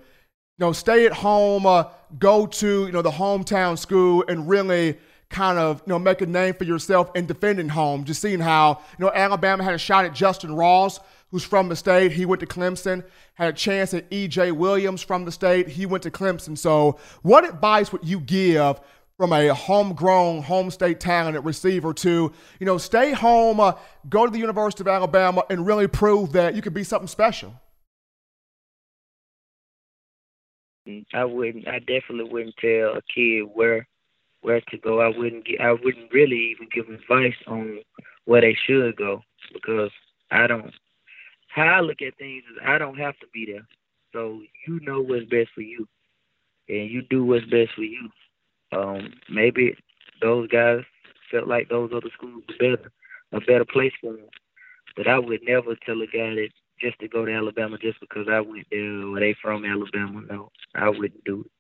[0.59, 1.85] know, stay at home, uh,
[2.19, 4.99] go to, you know, the hometown school and really
[5.33, 8.05] kind of, you know, make a name for yourself in defending home?
[8.05, 11.77] Just seeing how, you know, Alabama had a shot at Justin Ross, who's from the
[11.77, 12.13] state.
[12.13, 13.05] He went to Clemson.
[13.35, 14.53] Had a chance at E.J.
[14.53, 15.67] Williams from the state.
[15.69, 16.57] He went to Clemson.
[16.57, 18.81] So, what advice would you give
[19.17, 23.73] from a homegrown, home state talented receiver to, you know, stay home, uh,
[24.09, 27.55] go to the University of Alabama, and really prove that you could be something special?
[31.15, 31.69] I wouldn't.
[31.69, 33.87] I definitely wouldn't tell a kid where
[34.43, 35.01] where to go.
[35.01, 35.47] I wouldn't.
[35.47, 37.79] Get, I wouldn't really even give advice on
[38.27, 39.91] where they should go because
[40.31, 40.73] I don't.
[41.49, 43.67] How I look at things is I don't have to be there.
[44.13, 45.87] So you know what's best for you,
[46.69, 48.09] and you do what's best for you.
[48.73, 49.75] Um, maybe
[50.21, 50.81] those guys
[51.31, 52.93] felt like those other schools were better,
[53.33, 54.27] a better place for them.
[54.97, 56.49] But I would never tell a guy that
[56.81, 60.23] just to go to Alabama just because I went there or they from Alabama.
[60.29, 61.51] No, I wouldn't do it.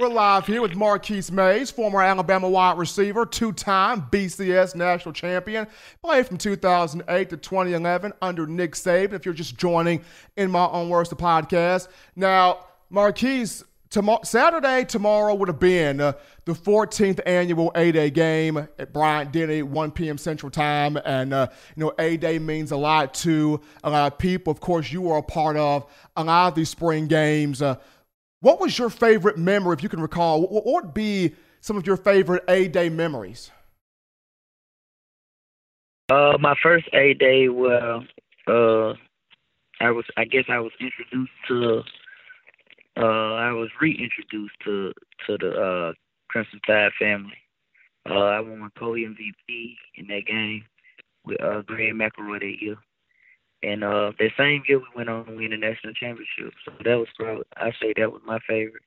[0.00, 5.66] We're live here with Marquis Maze, former Alabama wide receiver, two-time BCS national champion,
[6.02, 9.12] played from 2008 to 2011 under Nick Saban.
[9.12, 10.02] If you're just joining
[10.38, 11.88] in my own words, the podcast.
[12.16, 16.12] Now, Marquis, Tomorrow, Saturday, tomorrow would have been uh,
[16.44, 20.16] the 14th annual A Day game at Bryant Denny, 1 p.m.
[20.16, 20.96] Central Time.
[21.04, 24.52] And, uh, you know, A Day means a lot to a lot of people.
[24.52, 27.62] Of course, you were a part of a lot of these spring games.
[27.62, 27.74] Uh,
[28.40, 30.42] what was your favorite memory, if you can recall?
[30.42, 33.50] What, would be some of your favorite A Day memories?
[36.10, 38.04] Uh, my first A Day, well,
[38.46, 38.94] uh,
[39.80, 41.82] I was, I guess I was introduced to
[42.96, 44.92] uh, I was reintroduced to
[45.26, 45.92] to the uh,
[46.28, 47.38] Crimson Tide family.
[48.08, 50.64] Uh, I won my co-MVP in that game
[51.24, 52.76] with uh, Greg McElroy that year.
[53.62, 56.54] And uh, that same year, we went on to win the national championship.
[56.64, 58.82] So that was probably, I say that was my favorite.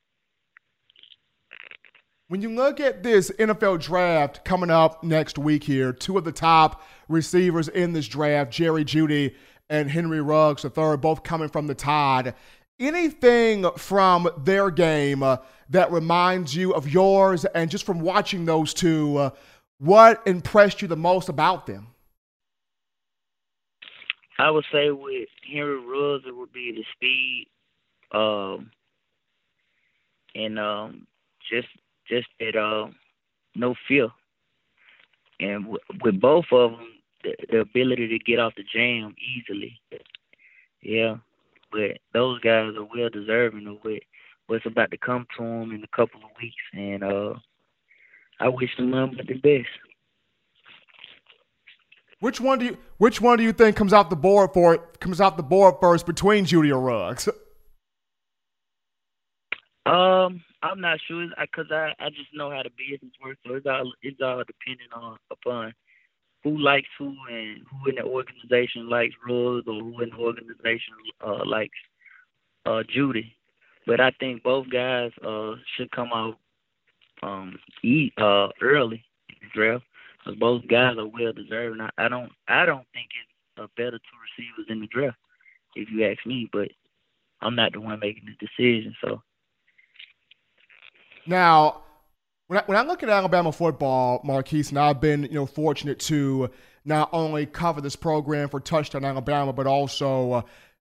[2.28, 6.32] When you look at this NFL draft coming up next week here, two of the
[6.32, 9.36] top receivers in this draft, Jerry Jeudy
[9.70, 12.34] and Henry Ruggs III, both coming from the Tide
[12.80, 15.38] anything from their game uh,
[15.70, 19.30] that reminds you of yours and just from watching those two uh,
[19.80, 21.88] what impressed you the most about them
[24.44, 27.48] i would say with henry ruggs it would be the speed
[28.12, 28.70] um,
[30.36, 31.08] and um,
[31.50, 31.68] just
[32.08, 32.92] just that uh,
[33.56, 34.10] no fear.
[35.40, 36.88] And w- with both of them
[37.24, 39.80] the, the ability to get off the jam easily.
[40.82, 41.16] Yeah
[41.74, 44.02] but those guys are well deserving of what
[44.48, 47.34] what's about to come to them in a couple of weeks, and uh,
[48.40, 49.70] I wish them nothing but the best.
[52.24, 55.02] Which one do you Which one do you think comes out the board for it
[55.02, 57.28] comes out the board first between Jeudy or Ruggs?
[59.86, 63.66] Um, I'm not sure because I, I just know how the business works, so it's
[63.66, 65.74] all it's all dependent on upon
[66.46, 70.94] who likes who and who in the organization likes Ruggs or who in the organization
[71.20, 71.78] uh, likes
[72.66, 73.34] uh, Jeudy.
[73.86, 76.38] But I think both guys uh, should come out
[77.22, 79.84] um, eat uh, early in the draft
[80.24, 81.80] because both guys are well deserved.
[81.82, 85.18] I, I don't I don't think it's a better two receivers in the draft
[85.76, 86.50] if you ask me.
[86.52, 86.70] But
[87.42, 89.22] I'm not the one making the decision, so.
[91.26, 91.84] Now,
[92.48, 96.00] when I, when I look at Alabama football, Marquis, and I've been you know fortunate
[96.02, 96.50] to
[96.86, 100.42] not only cover this program for Touchdown Alabama, but also uh,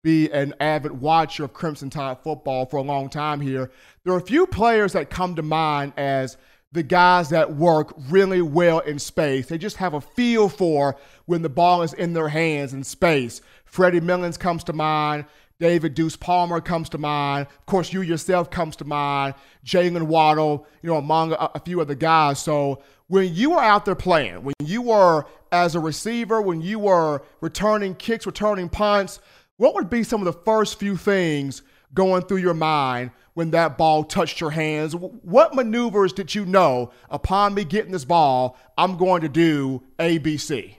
[0.04, 3.72] be an avid watcher of Crimson Tide football for a long time here.
[4.04, 6.38] There are a few players that come to mind as
[6.74, 9.48] the guys that work really well in space.
[9.48, 13.42] They just have a feel for when the ball is in their hands in space.
[13.66, 15.26] Freddie Milons comes to mind.
[15.60, 17.48] David Deuce Palmer comes to mind.
[17.48, 19.36] Of course, you yourself comes to mind.
[19.64, 22.40] Jaylen Waddle, you know, among a, a few other guys.
[22.40, 26.80] So when you were out there playing, when you were as a receiver, when you
[26.80, 29.20] were returning kicks, returning punts,
[29.58, 31.62] what would be some of the first few things
[31.94, 34.96] going through your mind when that ball touched your hands?
[34.96, 40.76] What maneuvers did you know upon me getting this ball, I'm going to do ABC?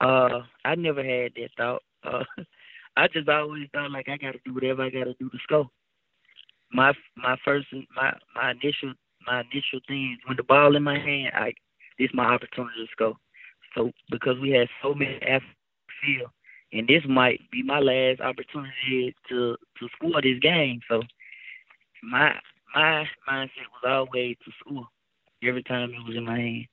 [0.00, 1.82] Uh, I never had that thought.
[2.02, 2.24] Uh,
[2.96, 5.38] I just always thought like I got to do whatever I got to do to
[5.42, 5.68] score.
[6.72, 8.94] My my first my my initial
[9.26, 11.54] my initial thing when the ball in my hand, I
[11.98, 13.14] this my opportunity to score.
[13.74, 15.44] So because we had so many athletes
[16.02, 16.30] field,
[16.74, 20.80] and this might be my last opportunity to to score this game.
[20.90, 21.02] So
[22.02, 22.34] my
[22.74, 24.88] my mindset was always to score
[25.42, 26.66] every time it was in my hand.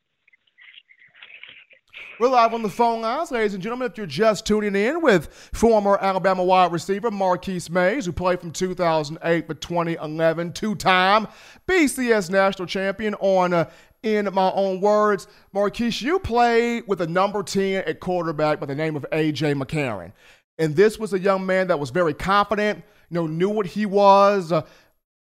[2.19, 3.89] We're live on the phone lines, ladies and gentlemen.
[3.91, 8.51] If you're just tuning in with former Alabama wide receiver Marquis Maze, who played from
[8.51, 11.27] 2008 to 2011, two-time
[11.67, 13.69] BCS national champion on uh,
[14.03, 15.27] in my own words.
[15.53, 19.53] Marquis, you played with a number 10 at quarterback by the name of A.J.
[19.53, 20.11] McCarron.
[20.57, 23.85] And this was a young man that was very confident, you know, knew what he
[23.85, 24.63] was, uh,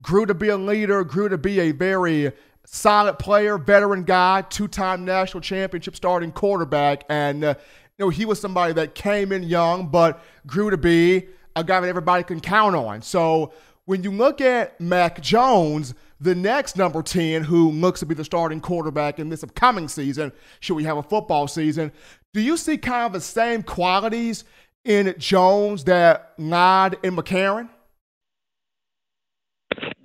[0.01, 2.31] grew to be a leader, grew to be a very
[2.65, 7.55] solid player, veteran guy, two-time national championship starting quarterback, and uh,
[7.97, 11.79] you know he was somebody that came in young but grew to be a guy
[11.79, 13.01] that everybody can count on.
[13.01, 13.53] So
[13.85, 18.25] when you look at Mac Jones, the next number 10 who looks to be the
[18.25, 21.91] starting quarterback in this upcoming season, should we have a football season,
[22.33, 24.43] do you see kind of the same qualities
[24.83, 27.69] in Jones that lied in McCarron?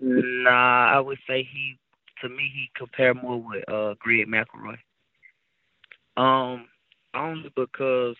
[0.00, 1.78] Nah, I would say he
[2.20, 4.76] to me he compared more with uh Greg McElroy.
[6.16, 6.68] Um,
[7.14, 8.16] only because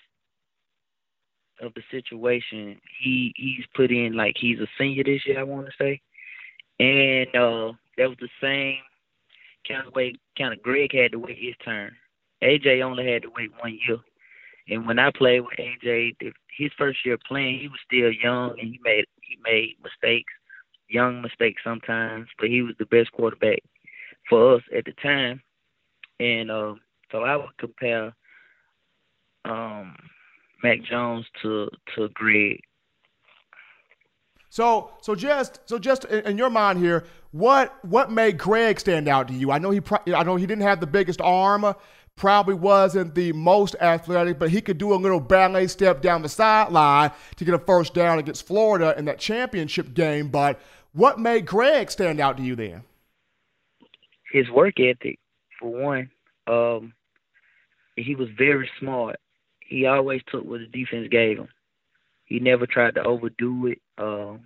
[1.61, 5.67] of the situation he he's put in like he's a senior this year I want
[5.67, 6.01] to say,
[6.81, 8.79] and uh that was the same
[9.67, 11.93] kind of way kind of Greg had to wait his turn.
[12.43, 13.99] AJ only had to wait one year,
[14.69, 16.17] and when I played with AJ,
[16.57, 20.33] his first year playing, he was still young and he made he made mistakes,
[20.89, 23.61] young mistakes sometimes, but he was the best quarterback
[24.29, 25.43] for us at the time.
[26.21, 26.75] And uh,
[27.11, 28.15] so I would compare
[29.45, 29.97] um,
[30.63, 32.61] Mac Jones to to Greg.
[34.55, 39.27] So so just so just in your mind here, what what made Greg stand out
[39.27, 39.51] to you?
[39.51, 39.81] I know he
[40.15, 41.75] I know he didn't have the biggest arm,
[42.15, 46.29] probably wasn't the most athletic, but he could do a little ballet step down the
[46.29, 50.29] sideline to get a first down against Florida in that championship game.
[50.29, 50.61] But
[50.93, 52.85] what made Greg stand out to you then?
[54.35, 55.19] his work ethic,
[55.59, 56.11] for one.
[56.49, 56.93] Um,
[57.97, 59.17] he was very smart.
[59.61, 61.49] He always took what the defense gave him.
[62.25, 63.79] He never tried to overdo it.
[63.99, 64.39] Uh,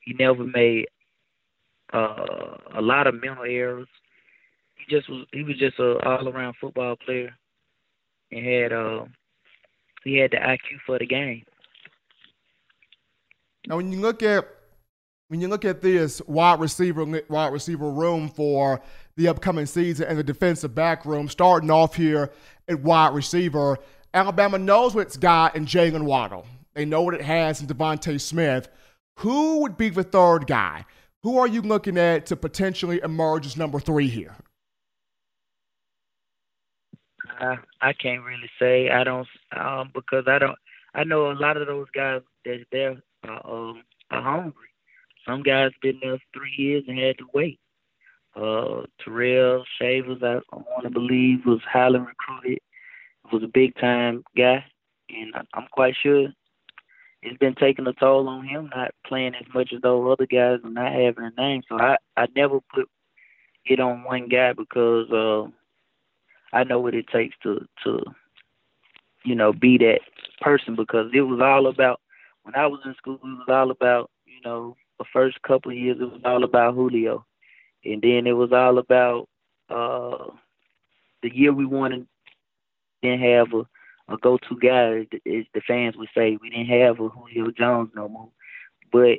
[0.00, 0.86] he never made
[1.92, 3.88] uh, a lot of mental errors.
[4.74, 5.26] He just was.
[5.32, 7.34] He was just a all around football player,
[8.30, 9.04] and had uh,
[10.02, 11.44] he had the IQ for the game.
[13.66, 14.46] Now, when you look at
[15.28, 18.80] when you look at this wide receiver wide receiver room for
[19.16, 22.30] the upcoming season and the defensive back room, starting off here
[22.68, 23.78] at wide receiver,
[24.12, 26.46] Alabama knows what it's got in Jaylen Waddle.
[26.74, 28.68] They know what it has in DeVonta Smith.
[29.18, 30.84] Who would be the third guy?
[31.22, 34.34] Who are you looking at to potentially emerge as number three here?
[37.40, 38.90] Uh, I can't really say.
[38.90, 40.58] I don't um, because I don't.
[40.94, 44.68] I know a lot of those guys that there are, um, are hungry.
[45.26, 47.58] Some guys been there three years and had to wait.
[48.36, 52.58] Uh, Terrell Shavers, I, I want to believe, was highly recruited.
[53.32, 54.64] Was a big time guy,
[55.08, 56.28] and I'm quite sure
[57.24, 60.58] it's been taking a toll on him not playing as much as those other guys
[60.62, 61.62] and not having a name.
[61.68, 62.88] So I I never put
[63.64, 65.48] it on one guy because uh,
[66.54, 68.00] I know what it takes to to
[69.24, 70.00] you know be that
[70.42, 72.00] person because it was all about
[72.42, 73.14] when I was in school.
[73.14, 76.74] It was all about you know the first couple of years, it was all about
[76.74, 77.24] Julio,
[77.84, 79.28] and then it was all about
[79.70, 80.30] uh,
[81.22, 82.06] the year we won
[83.02, 83.66] didn't have a,
[84.08, 85.06] a go-to guy.
[85.26, 88.30] As the fans would say, we didn't have a Julio Jones no more.
[88.92, 89.18] But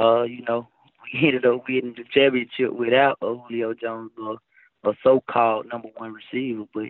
[0.00, 0.68] uh, you know,
[1.12, 4.38] we ended up winning the championship without a Julio Jones or
[4.84, 6.64] a so-called number one receiver.
[6.72, 6.88] But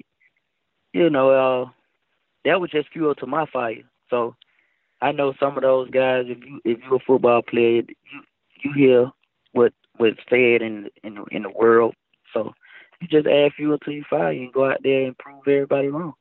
[0.93, 1.71] you know, uh,
[2.45, 3.83] that was just fuel to my fire.
[4.09, 4.35] So
[5.01, 6.27] I know some of those guys.
[6.29, 8.23] If you if you're a football player, you
[8.63, 9.11] you hear
[9.53, 11.95] what what's said in in in the world.
[12.33, 12.53] So
[13.01, 16.15] you just add fuel to your fire and go out there and prove everybody wrong.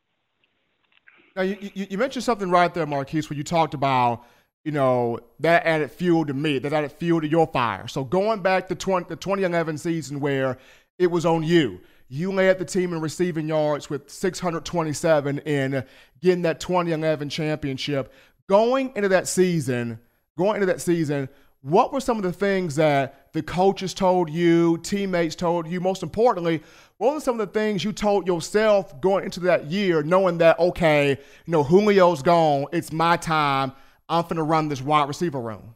[1.40, 4.26] Now you, you, you mentioned something right there, Marquis, where you talked about
[4.66, 7.88] you know that added fuel to me, that added fuel to your fire.
[7.88, 10.58] So going back to 20, the 2011 season where
[10.98, 11.80] it was on you.
[12.10, 15.86] You led the team in receiving yards with 627 in
[16.22, 18.12] getting that 2011 championship
[18.50, 20.00] going into that season,
[20.38, 21.30] going into that season,
[21.62, 25.82] what were some of the things that the coaches told you, teammates told you?
[25.82, 26.64] Most importantly,
[26.97, 30.57] what were some of the things you told yourself going into that year, knowing that
[30.60, 31.10] okay,
[31.45, 33.74] you know, Julio's gone, it's my time,
[34.07, 35.76] I'm gonna run this wide receiver room?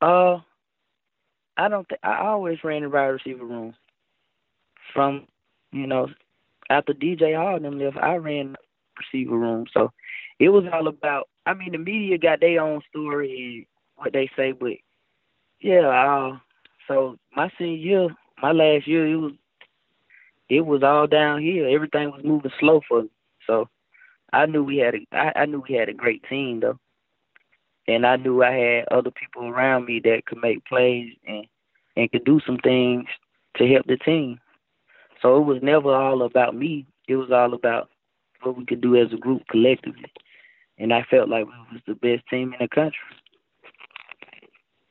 [0.00, 0.38] Uh,
[1.56, 1.88] I don't.
[1.88, 3.74] Th- I always ran the wide receiver room.
[4.92, 5.26] From
[5.72, 6.08] you know,
[6.70, 8.58] after DJ Hall them left, I ran the
[8.98, 9.66] receiver room.
[9.72, 9.92] So
[10.38, 11.28] it was all about.
[11.46, 13.66] I mean, the media got their own story and
[13.96, 14.72] what they say, but
[15.60, 15.88] yeah.
[15.88, 16.38] Uh,
[16.88, 18.08] so my senior year,
[18.42, 19.32] my last year, it was
[20.48, 21.74] it was all down downhill.
[21.74, 23.10] Everything was moving slow for me.
[23.46, 23.68] So
[24.32, 26.78] I knew we had a I, I knew we had a great team though.
[27.86, 31.46] And I knew I had other people around me that could make plays and
[31.96, 33.06] and could do some things
[33.56, 34.40] to help the team.
[35.22, 36.86] So it was never all about me.
[37.08, 37.88] It was all about
[38.42, 40.12] what we could do as a group collectively.
[40.78, 42.98] And I felt like we was the best team in the country.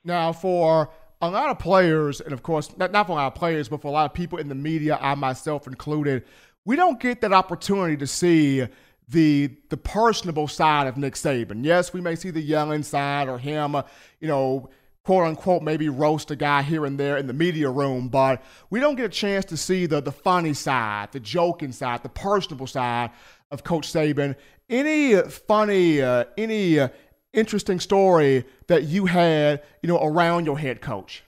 [0.03, 0.89] Now, for
[1.21, 3.81] a lot of players, and of course, not, not for a lot of players, but
[3.81, 6.25] for a lot of people in the media, I myself included,
[6.65, 8.67] we don't get that opportunity to see
[9.09, 11.63] the the personable side of Nick Saban.
[11.65, 13.83] Yes, we may see the yelling side or him, uh,
[14.19, 14.69] you know,
[15.03, 18.79] quote unquote, maybe roast a guy here and there in the media room, but we
[18.79, 22.67] don't get a chance to see the the funny side, the joking side, the personable
[22.67, 23.11] side
[23.51, 24.35] of Coach Saban.
[24.69, 26.87] Any funny, uh, any uh,
[27.33, 31.23] interesting story that you had, you know, around your head coach?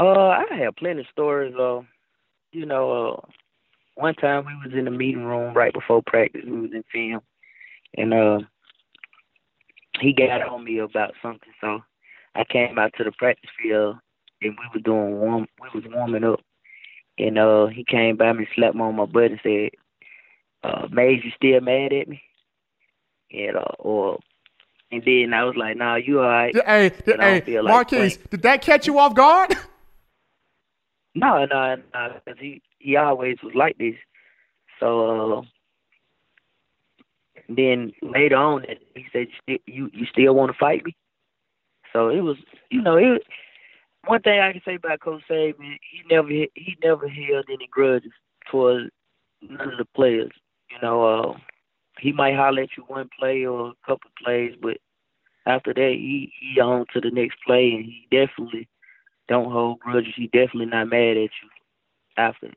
[0.00, 1.54] Uh, I have plenty of stories.
[1.54, 1.80] Uh,
[2.52, 3.20] you know, uh,
[3.94, 6.42] one time we was in the meeting room right before practice.
[6.44, 7.20] We was in film,
[7.96, 8.38] and uh,
[10.00, 11.52] he got on me about something.
[11.60, 11.80] So
[12.34, 13.96] I came out to the practice field,
[14.40, 15.46] and we were doing warm.
[15.60, 16.40] We was warming up,
[17.18, 19.70] and uh, he came by me, slapped me on my butt, and said,
[20.62, 22.22] uh, "Maze, you still mad at me?"
[23.32, 24.18] And uh, or
[24.90, 28.42] and then I was like, "Nah, you all right." Hey, did, hey, like Marquis, did
[28.42, 29.54] that catch you off guard?
[31.14, 33.96] No, no, no, because he he always was like this.
[34.80, 35.42] So uh,
[37.48, 39.26] then later on, he said,
[39.66, 40.96] "You you still want to fight me?"
[41.92, 42.36] So it was,
[42.70, 43.22] you know, it.
[44.06, 48.12] One thing I can say about Coach Saban, he never he never held any grudges
[48.50, 48.90] towards
[49.42, 50.32] none of the players.
[50.72, 51.38] You know, uh,
[52.00, 54.78] he might holler at you one play or a couple plays, but
[55.46, 58.68] after that, he he on to the next play, and he definitely
[59.28, 60.14] don't hold grudges.
[60.16, 61.48] He definitely not mad at you
[62.16, 62.52] after.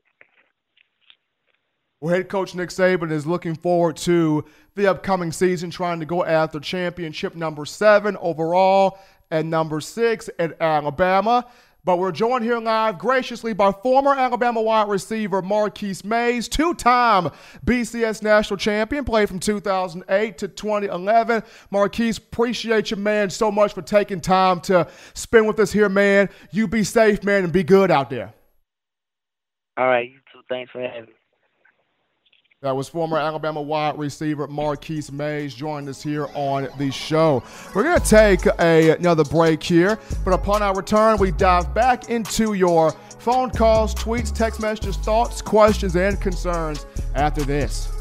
[2.00, 4.44] Well, head coach Nick Saban is looking forward to
[4.74, 8.98] the upcoming season, trying to go after championship number seven overall
[9.30, 11.46] and number six at Alabama.
[11.86, 17.30] But we're joined here live graciously by former Alabama wide receiver Marquis Maze, two time
[17.64, 21.44] BCS national champion, played from 2008 to 2011.
[21.70, 26.28] Marquis, appreciate you, man, so much for taking time to spend with us here, man.
[26.50, 28.34] You be safe, man, and be good out there.
[29.76, 30.40] All right, you too.
[30.48, 31.15] Thanks for having me.
[32.62, 37.42] That was former Alabama wide receiver Marquis Maze joining us here on the show.
[37.74, 42.08] We're going to take a, another break here, but upon our return, we dive back
[42.08, 47.92] into your phone calls, tweets, text messages, thoughts, questions, and concerns after this.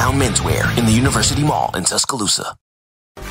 [0.00, 2.56] T-Town Menswear in the University Mall in Tuscaloosa.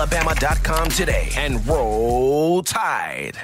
[0.00, 3.36] alabama.com today and roll tide.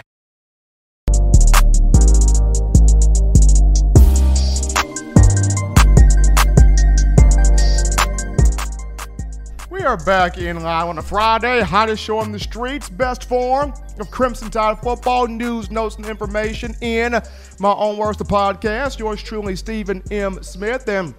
[9.69, 13.75] We are back in live on a Friday, hottest show on the streets, best form
[14.01, 17.21] of Crimson Tide football news, notes, and information in
[17.61, 18.99] my own words, the podcast.
[18.99, 20.43] Yours truly, Stephen M.
[20.43, 20.89] Smith.
[20.89, 21.15] And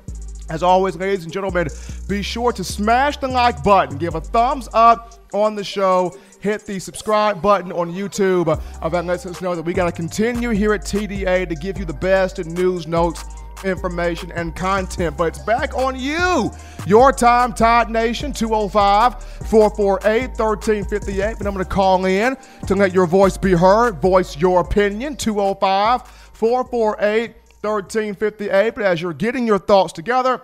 [0.50, 1.68] as always, ladies and gentlemen,
[2.08, 6.66] be sure to smash the like button, give a thumbs up on the show, hit
[6.66, 8.48] the subscribe button on YouTube.
[8.82, 11.78] Uh, that lets us know that we got to continue here at TDA to give
[11.78, 13.24] you the best in news, notes,
[13.64, 15.18] information, and content.
[15.18, 16.52] But it's back on you.
[16.86, 21.38] Your time, Tide Nation, 205 448 1358.
[21.38, 25.16] And I'm going to call in to let your voice be heard, voice your opinion,
[25.18, 28.76] 205 448 1358.
[28.76, 30.42] But as you're getting your thoughts together,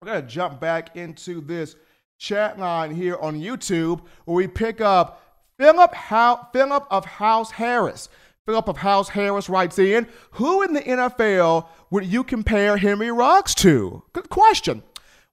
[0.00, 1.76] we're going to jump back into this
[2.22, 5.20] chat line here on YouTube where we pick up
[5.58, 8.08] Philip, How- Philip of House Harris.
[8.46, 13.56] Philip of House Harris writes in, who in the NFL would you compare Henry Ruggs
[13.56, 14.04] to?
[14.12, 14.84] Good question.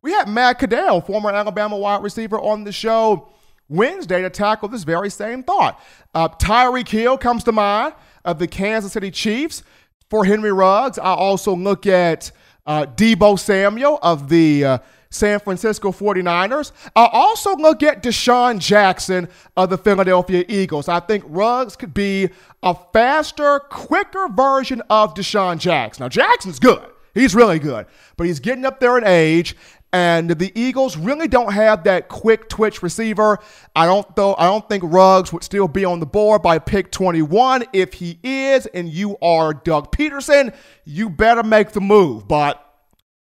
[0.02, 3.30] We had Matt Caddell, former Alabama wide receiver, on the show
[3.68, 5.80] Wednesday to tackle this very same thought.
[6.16, 7.94] Uh, Tyreek Hill comes to mind
[8.26, 9.62] of the Kansas City Chiefs.
[10.10, 12.32] For Henry Ruggs, I also look at
[12.66, 14.78] uh, Deebo Samuel of the uh,
[15.12, 16.72] San Francisco 49ers.
[16.95, 20.88] I also look at DeSean Jackson of the Philadelphia Eagles.
[20.88, 22.30] I think Ruggs could be
[22.62, 26.03] a faster, quicker version of DeSean Jackson.
[26.03, 26.86] Now, Jackson's good.
[27.16, 27.88] He's really good,
[28.18, 29.55] but he's getting up there in age.
[29.91, 33.39] And the Eagles really don't have that quick twitch receiver.
[33.76, 36.91] I don't though I don't think Ruggs would still be on the board by pick
[36.91, 37.64] 21.
[37.74, 40.53] If he is, and you are Doug Pederson,
[40.86, 42.28] you better make the move.
[42.28, 42.64] But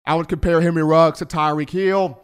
[0.06, 2.20] I would compare Henry Ruggs to Tyreek Hill,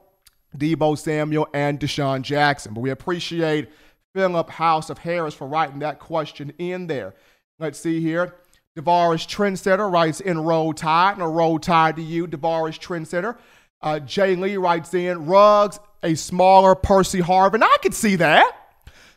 [0.57, 2.73] Deebo Samuel, and DeSean Jackson.
[2.73, 3.69] But we appreciate
[4.13, 7.13] Philip House of Harris for writing that question in there.
[7.59, 8.35] Let's see here.
[8.77, 13.37] Devaris Trendsetter writes in Roll Tide, and a Roll Tide to you, Devaris Trendsetter.
[13.81, 17.61] Uh, Jay Lee writes in Ruggs, a smaller Percy Harvin.
[17.63, 18.51] I could see that.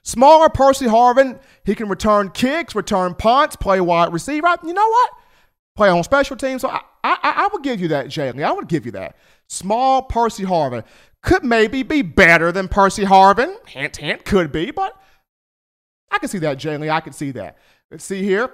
[0.02, 4.54] Smaller Percy Harvin, he can return kicks, return punts, play wide receiver.
[4.64, 5.10] You know what?
[5.78, 6.62] Play on special teams.
[6.62, 8.42] So I, I, I would give you that, Jay Lee.
[8.42, 9.14] I would give you that.
[9.46, 10.82] Small Percy Harvin
[11.22, 13.54] could maybe be better than Percy Harvin.
[13.68, 15.00] Hint, hint, could be, but
[16.10, 16.90] I can see that, Jay Lee.
[16.90, 17.58] I can see that.
[17.92, 18.50] Let's see here.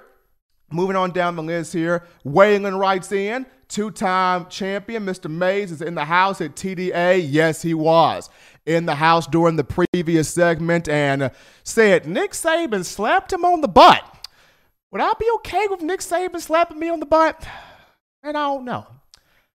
[0.69, 2.05] Moving on down the list here.
[2.23, 5.03] Waylon writes in two time champion.
[5.03, 5.27] Mr.
[5.27, 7.25] Maze is in the house at TDA.
[7.27, 8.29] Yes, he was
[8.67, 11.31] in the house during the previous segment and
[11.63, 14.14] said Nick Saban slapped him on the butt.
[14.95, 17.45] Would I be okay with Nick Saban slapping me on the butt?
[18.23, 18.87] And I don't know.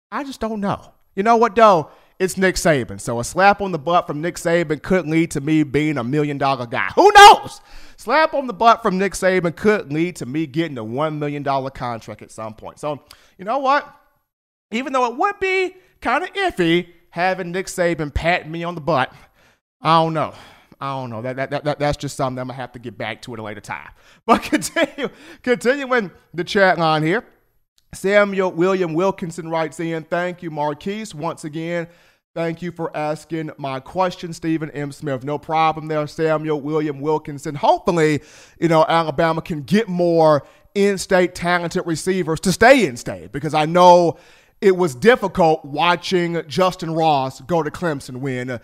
[0.09, 0.93] I just don't know.
[1.13, 1.89] You know what, though?
[2.17, 3.01] It's Nick Saban.
[3.01, 6.05] So a slap on the butt from Nick Saban could lead to me being a
[6.05, 6.87] million dollar guy.
[6.95, 7.59] Who knows?
[7.97, 11.43] Slap on the butt from Nick Saban could lead to me getting a $1 million
[11.43, 12.79] contract at some point.
[12.79, 13.03] So,
[13.37, 13.93] you know what?
[14.71, 18.79] Even though it would be kind of iffy having Nick Saban pat me on the
[18.79, 19.13] butt,
[19.81, 20.33] I don't know.
[20.79, 21.21] I don't know.
[21.21, 23.39] That, that, that, that's just something I'm going to have to get back to at
[23.39, 23.89] a later time.
[24.25, 25.09] But continue,
[25.43, 27.25] continuing the chat line here.
[27.93, 31.05] Samuel William Wilkinson writes in, Thank you, Marquis.
[31.15, 31.87] Once again,
[32.33, 34.91] thank you for asking my question, Stephen M.
[34.91, 35.23] Smith.
[35.23, 37.55] No problem there, Samuel William Wilkinson.
[37.55, 38.21] Hopefully,
[38.59, 43.53] you know, Alabama can get more in state talented receivers to stay in state because
[43.53, 44.17] I know
[44.61, 48.59] it was difficult watching Justyn Ross go to Clemson when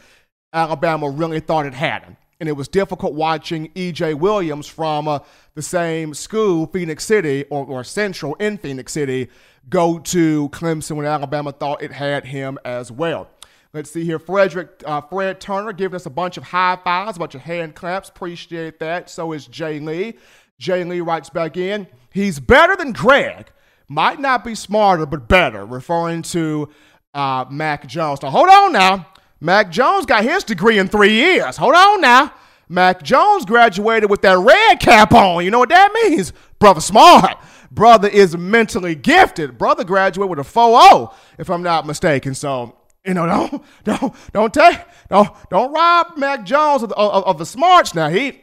[0.54, 2.18] Alabama really thought it had him.
[2.40, 4.16] And it was difficult watching E.J.
[4.16, 5.20] Williams from uh,
[5.54, 9.30] the same school, Phenix City, or, or Central in Phenix City,
[9.70, 13.28] go to Clemson when Alabama thought it had him as well.
[13.74, 14.20] Let's see here.
[14.20, 17.76] Frederick, uh, Fred Turner giving us a bunch of high fives, a bunch of hand
[17.76, 18.10] claps.
[18.10, 19.10] Appreciate that.
[19.10, 20.16] So is Jay Lee.
[20.58, 23.52] Jay Lee writes back in, he's better than Greg.
[23.88, 26.70] Might not be smarter, but better, referring to
[27.14, 28.22] uh, Mac Jones.
[28.22, 29.08] Now, hold on now.
[29.42, 31.58] Mac Jones got his degree in three years.
[31.58, 32.32] Hold on now.
[32.70, 35.44] Mac Jones graduated with that red cap on.
[35.44, 36.32] You know what that means?
[36.60, 37.38] Brother smart.
[37.72, 39.58] Brother is mentally gifted.
[39.58, 42.36] Brother graduated with a 4.0, if I'm not mistaken.
[42.36, 43.26] So, you know,
[43.84, 44.80] don't don't don't take
[45.10, 47.96] don't don't rob Mac Jones of, of, of the smarts.
[47.96, 48.40] Now he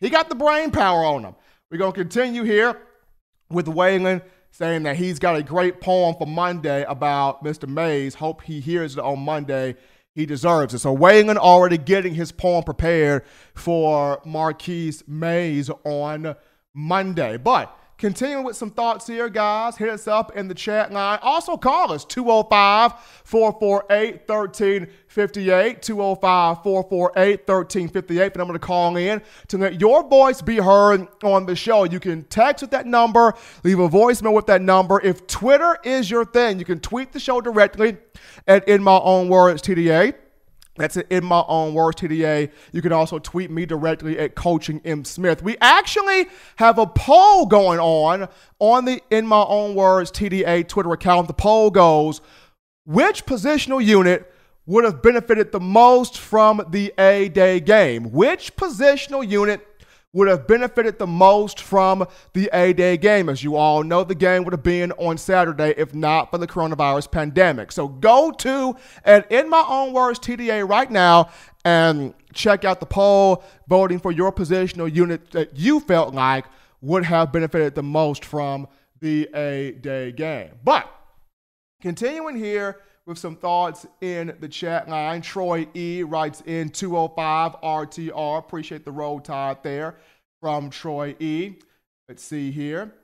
[0.00, 1.34] he got the brain power on him.
[1.70, 2.80] We're gonna continue here
[3.50, 7.68] with Waylon saying that he's got a great poem for Monday about Mr.
[7.68, 8.14] Maze.
[8.14, 9.76] Hope he hears it on Monday
[10.14, 10.80] he deserves it.
[10.80, 16.36] So Waylon already getting his poem prepared for Marquis Maze on
[16.74, 17.36] Monday.
[17.36, 21.20] But continuing with some thoughts here, guys, hit us up in the chat line.
[21.22, 25.80] Also call us 205 448 1358.
[25.80, 28.32] 205 448 1358.
[28.32, 31.84] And I'm going to call in to let your voice be heard on the show.
[31.84, 35.00] You can text with that number, leave a voicemail with that number.
[35.00, 37.98] If Twitter is your thing, you can tweet the show directly
[38.48, 40.14] at In My Own Words TDA.
[40.76, 42.50] That's it in my own words, TDA.
[42.72, 45.42] You can also tweet me directly at Coaching M Smith.
[45.42, 50.92] We actually have a poll going on on the In My Own Words TDA Twitter
[50.92, 51.28] account.
[51.28, 52.22] The poll goes:
[52.86, 54.32] Which positional unit
[54.64, 58.10] would have benefited the most from the A Day game?
[58.10, 59.71] Which positional unit
[60.12, 63.28] would have benefited the most from the A Day game.
[63.28, 66.46] As you all know, the game would have been on Saturday if not for the
[66.46, 67.72] coronavirus pandemic.
[67.72, 71.30] So go to and in my own words, TDA right now
[71.64, 76.44] and check out the poll voting for your positional unit that you felt like
[76.80, 78.66] would have benefited the most from
[79.00, 80.50] the A Day game.
[80.62, 80.88] But
[81.80, 85.22] continuing here with some thoughts in the chat line.
[85.22, 88.38] Troy E writes in 205 RTR.
[88.38, 89.96] Appreciate the roll tide there
[90.40, 91.54] from Troy E.
[92.08, 92.94] Let's see here.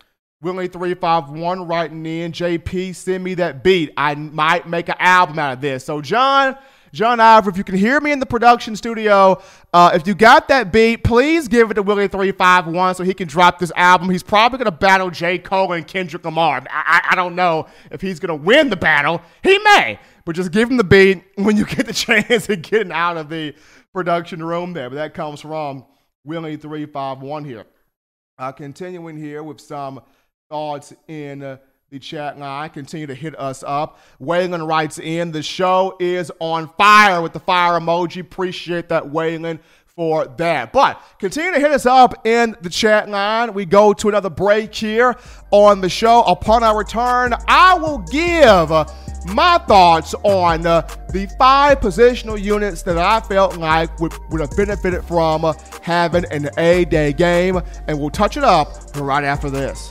[0.44, 3.92] Willie351 writing in, JP, send me that beat.
[3.96, 5.84] I might make an album out of this.
[5.84, 6.56] So, John,
[6.92, 10.48] John Ivor, if you can hear me in the production studio, uh, if you got
[10.48, 14.10] that beat, please give it to Willie351 so he can drop this album.
[14.10, 15.38] He's probably going to battle J.
[15.38, 16.64] Cole and Kendrick Lamar.
[16.70, 19.20] I, I, I don't know if he's going to win the battle.
[19.42, 22.92] He may, but just give him the beat when you get the chance of getting
[22.92, 23.54] out of the
[23.92, 24.88] production room there.
[24.88, 25.84] But that comes from
[26.26, 27.64] Willie351 here.
[28.38, 30.00] Uh, continuing here with some
[30.48, 31.56] thoughts in uh,
[31.90, 32.68] the chat line.
[32.70, 33.98] Continue to hit us up.
[34.20, 38.20] Waylon writes in the show is on fire with the fire emoji.
[38.20, 40.70] Appreciate that, Waylon, for that.
[40.70, 43.54] But continue to hit us up in the chat line.
[43.54, 45.16] We go to another break here
[45.50, 46.24] on the show.
[46.24, 48.68] Upon our return, I will give
[49.34, 50.82] my thoughts on uh,
[51.12, 56.26] the five positional units that I felt like would, would have benefited from uh, having
[56.30, 57.62] an A day game.
[57.86, 59.90] And we'll touch it up right after this.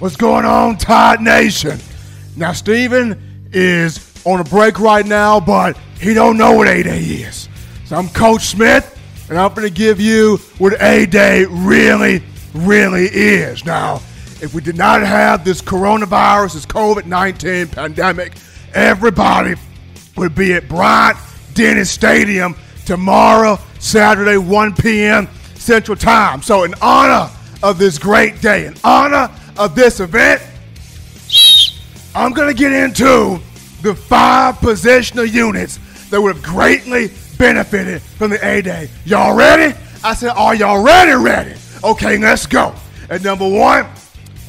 [0.00, 1.78] What's going on, Tide Nation?
[2.34, 3.20] Now, Steven
[3.52, 7.50] is on a break right now, but he don't know what A-Day is.
[7.84, 8.98] So I'm Coach Smith,
[9.28, 12.22] and I'm going to give you what A-Day really,
[12.54, 13.66] really is.
[13.66, 13.96] Now,
[14.40, 18.32] if we did not have this coronavirus, this COVID-19 pandemic,
[18.72, 19.54] everybody
[20.16, 21.18] would be at Bryant
[21.52, 25.28] Denny Stadium tomorrow, Saturday, 1 p.m.
[25.56, 26.40] Central Time.
[26.40, 27.30] So in honor
[27.62, 29.30] of this great day, in honor
[29.60, 30.40] of this event,
[32.14, 33.38] I'm going to get into
[33.82, 38.88] the five positional units that would have greatly benefited from the A Day.
[39.04, 39.76] Y'all ready?
[40.02, 41.12] I said, Are y'all ready?
[41.12, 41.54] Ready?
[41.84, 42.74] Okay, let's go.
[43.10, 43.86] At number one,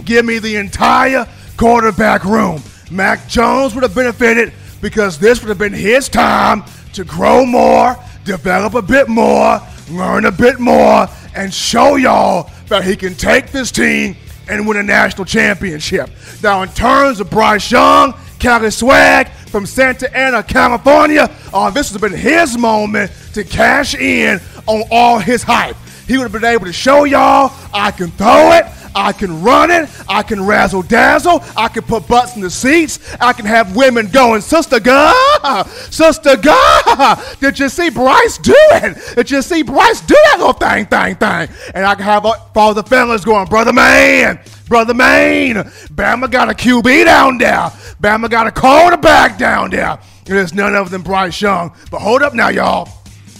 [0.05, 2.63] give me the entire quarterback room.
[2.89, 7.97] Mac Jones would have benefited because this would have been his time to grow more,
[8.23, 9.59] develop a bit more,
[9.89, 14.15] learn a bit more, and show y'all that he can take this team
[14.49, 16.09] and win a national championship.
[16.41, 22.01] Now, in terms of Bryce Young, Cali Swag from Santa Ana, California, uh, this has
[22.01, 25.75] been his moment to cash in on all his hype.
[26.11, 29.71] He would have been able to show y'all I can throw it, I can run
[29.71, 29.89] it.
[30.09, 31.41] I can razzle dazzle.
[31.55, 32.99] I can put butts in the seats.
[33.21, 39.15] I can have women going, Sister God, Sister God, did you see Bryce do it?
[39.15, 41.47] Did you see Bryce do that little thing, thing, thing?
[41.73, 44.37] And I can have all the fellas going, Brother Man,
[44.67, 45.55] Brother Maine,
[45.95, 47.71] Bama got a QB down there.
[48.01, 49.97] Bama got a quarterback down there.
[50.25, 51.73] And there's none other than Bryce Young.
[51.89, 52.89] But hold up now, y'all.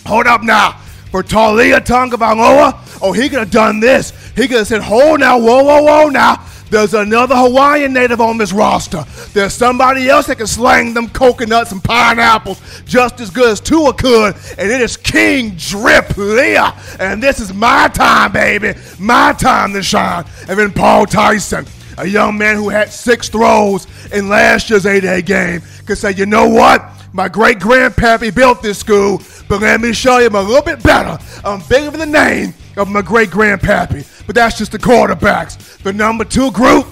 [0.06, 0.82] Hold up now
[1.12, 4.12] for Taulia Tagovailoa, oh, he could have done this.
[4.36, 6.46] He could have said, hold now, whoa, whoa, whoa now.
[6.72, 9.04] There's another Hawaiian native on this roster.
[9.34, 13.94] There's somebody else that can slang them coconuts and pineapples just as good as Tua
[13.94, 16.74] could, and it is King Drip Leah.
[16.98, 18.74] And this is my time, baby.
[18.98, 20.24] My time to shine.
[20.48, 21.66] And then Paul Tyson,
[21.98, 26.26] a young man who had six throws in last year's 8A game, could say, you
[26.26, 26.90] know what?
[27.12, 29.18] My great grandpappy built this school,
[29.52, 31.22] but let me show you I'm a little bit better.
[31.44, 34.26] I'm bigger than the name of my great grandpappy.
[34.26, 35.78] But that's just the quarterbacks.
[35.84, 36.88] The number two group,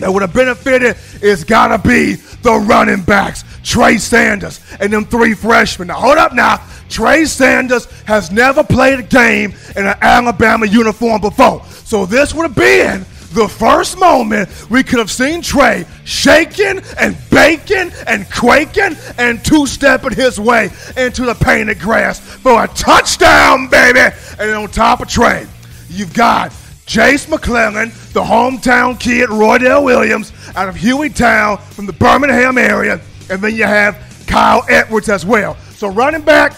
[0.00, 5.32] that would have benefited is gotta be the running backs, Trey Sanders and them three
[5.32, 5.86] freshmen.
[5.86, 6.60] Now hold up now.
[6.88, 11.64] Trey Sanders has never played a game in an Alabama uniform before.
[11.84, 17.16] So this would have been the first moment we could have seen Trey shaking and
[17.30, 23.68] baking and quaking and two stepping his way into the painted grass for a touchdown,
[23.68, 24.14] baby.
[24.38, 25.46] And on top of Trey,
[25.88, 26.54] you've got
[26.86, 33.00] Jase McClellan, the hometown kid, Roydell Williams, out of Hueytown from the Birmingham area.
[33.30, 35.56] And then you have Kyle Edwards as well.
[35.76, 36.54] So running back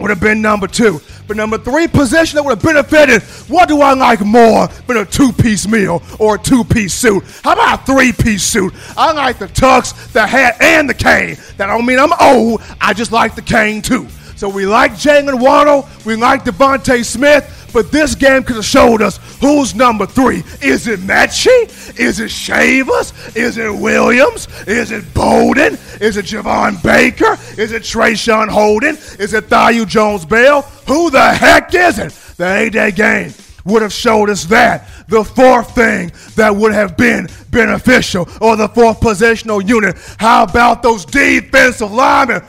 [0.00, 1.00] would have been number two.
[1.26, 5.04] But number three position that would have benefited, what do I like more than a
[5.04, 7.22] two-piece meal or a two-piece suit?
[7.44, 8.74] How about a three-piece suit?
[8.96, 11.36] I like the tux, the hat, and the cane.
[11.56, 12.62] That don't mean I'm old.
[12.80, 14.08] I just like the cane too.
[14.40, 19.02] So we like Jaylen Waddle, we like DeVonta Smith, but this game could have showed
[19.02, 20.42] us who's number three.
[20.62, 21.98] Is it Metchie?
[22.00, 23.12] Is it Shavers?
[23.36, 24.48] Is it Williams?
[24.66, 25.74] Is it Bowden?
[26.00, 27.36] Is it Javon Baker?
[27.60, 28.96] Is it Traeshon Holden?
[29.18, 30.62] Is it Thaddeus Jones Bell?
[30.88, 32.12] Who the heck is it?
[32.38, 33.34] The A-Day game
[33.66, 34.88] would have showed us that.
[35.08, 39.96] The fourth thing that would have been beneficial, or the fourth positional unit.
[40.18, 42.42] How about those defensive linemen?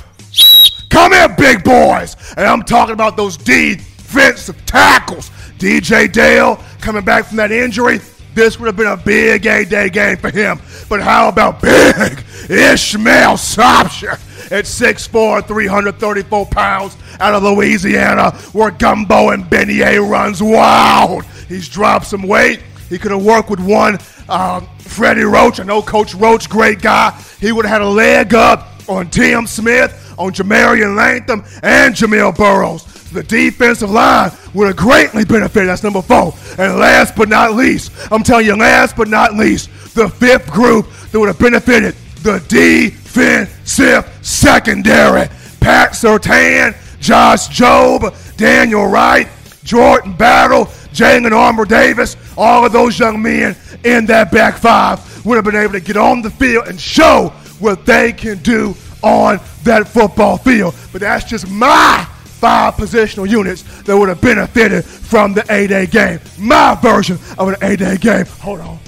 [0.91, 2.17] Come here, big boys.
[2.35, 5.29] And I'm talking about those defensive tackles.
[5.57, 8.01] DJ Dale coming back from that injury.
[8.35, 10.59] This would have been a big A-Day game for him.
[10.89, 14.19] But how about big Ishmael Sopsher
[14.51, 21.23] at 6'4", 334 pounds out of Louisiana where Gumbo and Beignet runs wild.
[21.47, 22.61] He's dropped some weight.
[22.89, 25.61] He could have worked with one um, Freddie Roach.
[25.61, 27.11] I know Coach Roach, great guy.
[27.39, 32.36] He would have had a leg up on Tim Smith on Jamarian Latham and Jamil
[32.36, 32.86] Burrows.
[33.12, 35.68] The defensive line would have greatly benefited.
[35.68, 36.34] That's number four.
[36.57, 40.88] And last but not least, I'm telling you, last but not least, the fifth group
[41.12, 45.28] that would have benefited the defensive secondary.
[45.59, 49.28] Pat Surtain, Josh Jobe, Daniel Wright,
[49.64, 55.36] Jordan Battle, Jalen Armour Davis, all of those young men in that back five would
[55.36, 59.39] have been able to get on the field and show what they can do on
[59.63, 60.75] that football field.
[60.91, 66.19] But that's just my five positional units that would have benefited from the A-Day game.
[66.39, 68.25] My version of an A-Day game.
[68.39, 68.79] Hold on.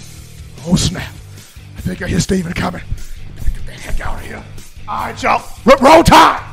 [0.66, 1.12] Oh, snap.
[1.78, 2.82] I think I hear Steven coming.
[3.36, 4.44] Get the heck out of here.
[4.88, 5.44] All right, y'all.
[5.82, 6.53] Roll time.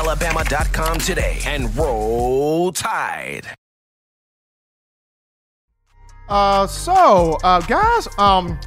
[0.01, 3.45] alabama.com today and roll tide.
[6.27, 8.59] Uh, so, uh, guys, um,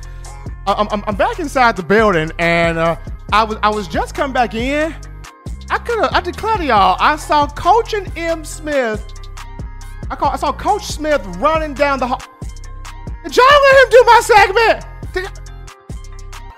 [0.68, 2.96] I'm, I'm, back inside the building, and uh,
[3.32, 4.94] I was I was just coming back in.
[5.70, 9.02] I could I declare to y'all, I saw Coach and M Smith.
[10.10, 12.22] I call I saw Coach Smith running down the hall.
[13.24, 14.86] Did y'all let him do my segment?
[15.12, 15.26] Did,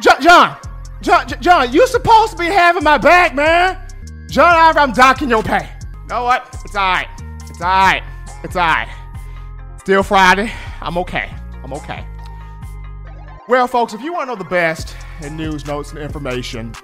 [0.03, 0.57] John, John,
[1.01, 3.86] John, John, you supposed to be having my back, man.
[4.29, 5.69] John I'm docking your pay.
[5.93, 6.49] You know what?
[6.65, 7.09] It's alright.
[7.49, 8.03] It's alright.
[8.43, 8.89] It's alright.
[9.79, 10.53] Still Friday.
[10.81, 11.31] I'm okay.
[11.63, 12.05] I'm okay.
[13.49, 16.75] Well, folks, if you want to know the best in news, notes, and information,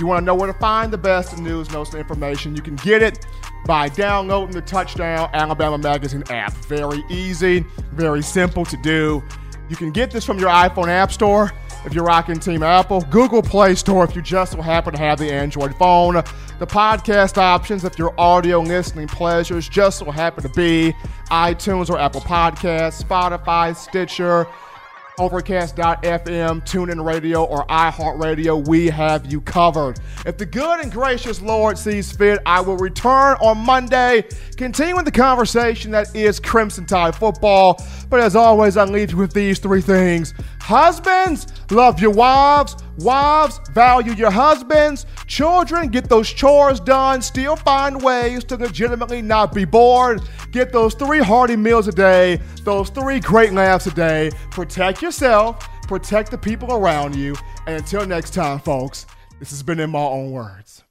[0.00, 2.62] you want to know where to find the best in news, notes, and information, you
[2.62, 3.24] can get it
[3.64, 6.52] by downloading the Touchdown Alabama Magazine app.
[6.52, 9.22] Very easy, very simple to do.
[9.68, 11.52] You can get this from your iPhone App Store
[11.84, 15.18] if you're rocking Team Apple, Google Play Store if you just so happen to have
[15.18, 20.48] the Android phone, the podcast options if your audio listening pleasures just so happen to
[20.50, 20.94] be
[21.30, 24.46] iTunes or Apple Podcasts, Spotify, Stitcher,
[25.18, 30.00] Overcast.fm, TuneIn Radio, or iHeartRadio, we have you covered.
[30.24, 34.24] If the good and gracious Lord sees fit, I will return on Monday,
[34.56, 37.84] continuing the conversation that is Crimson Tide football.
[38.08, 42.76] But as always, I leave you with these three things Husbands, love your wives.
[42.98, 45.06] Wives, value your husbands.
[45.26, 47.20] Children, get those chores done.
[47.20, 50.22] Still find ways to legitimately not be bored.
[50.52, 54.30] Get those three hearty meals a day, those three great laughs a day.
[54.52, 57.34] Protect yourself, protect the people around you.
[57.66, 59.06] And until next time, folks,
[59.40, 60.84] this has been in my own words.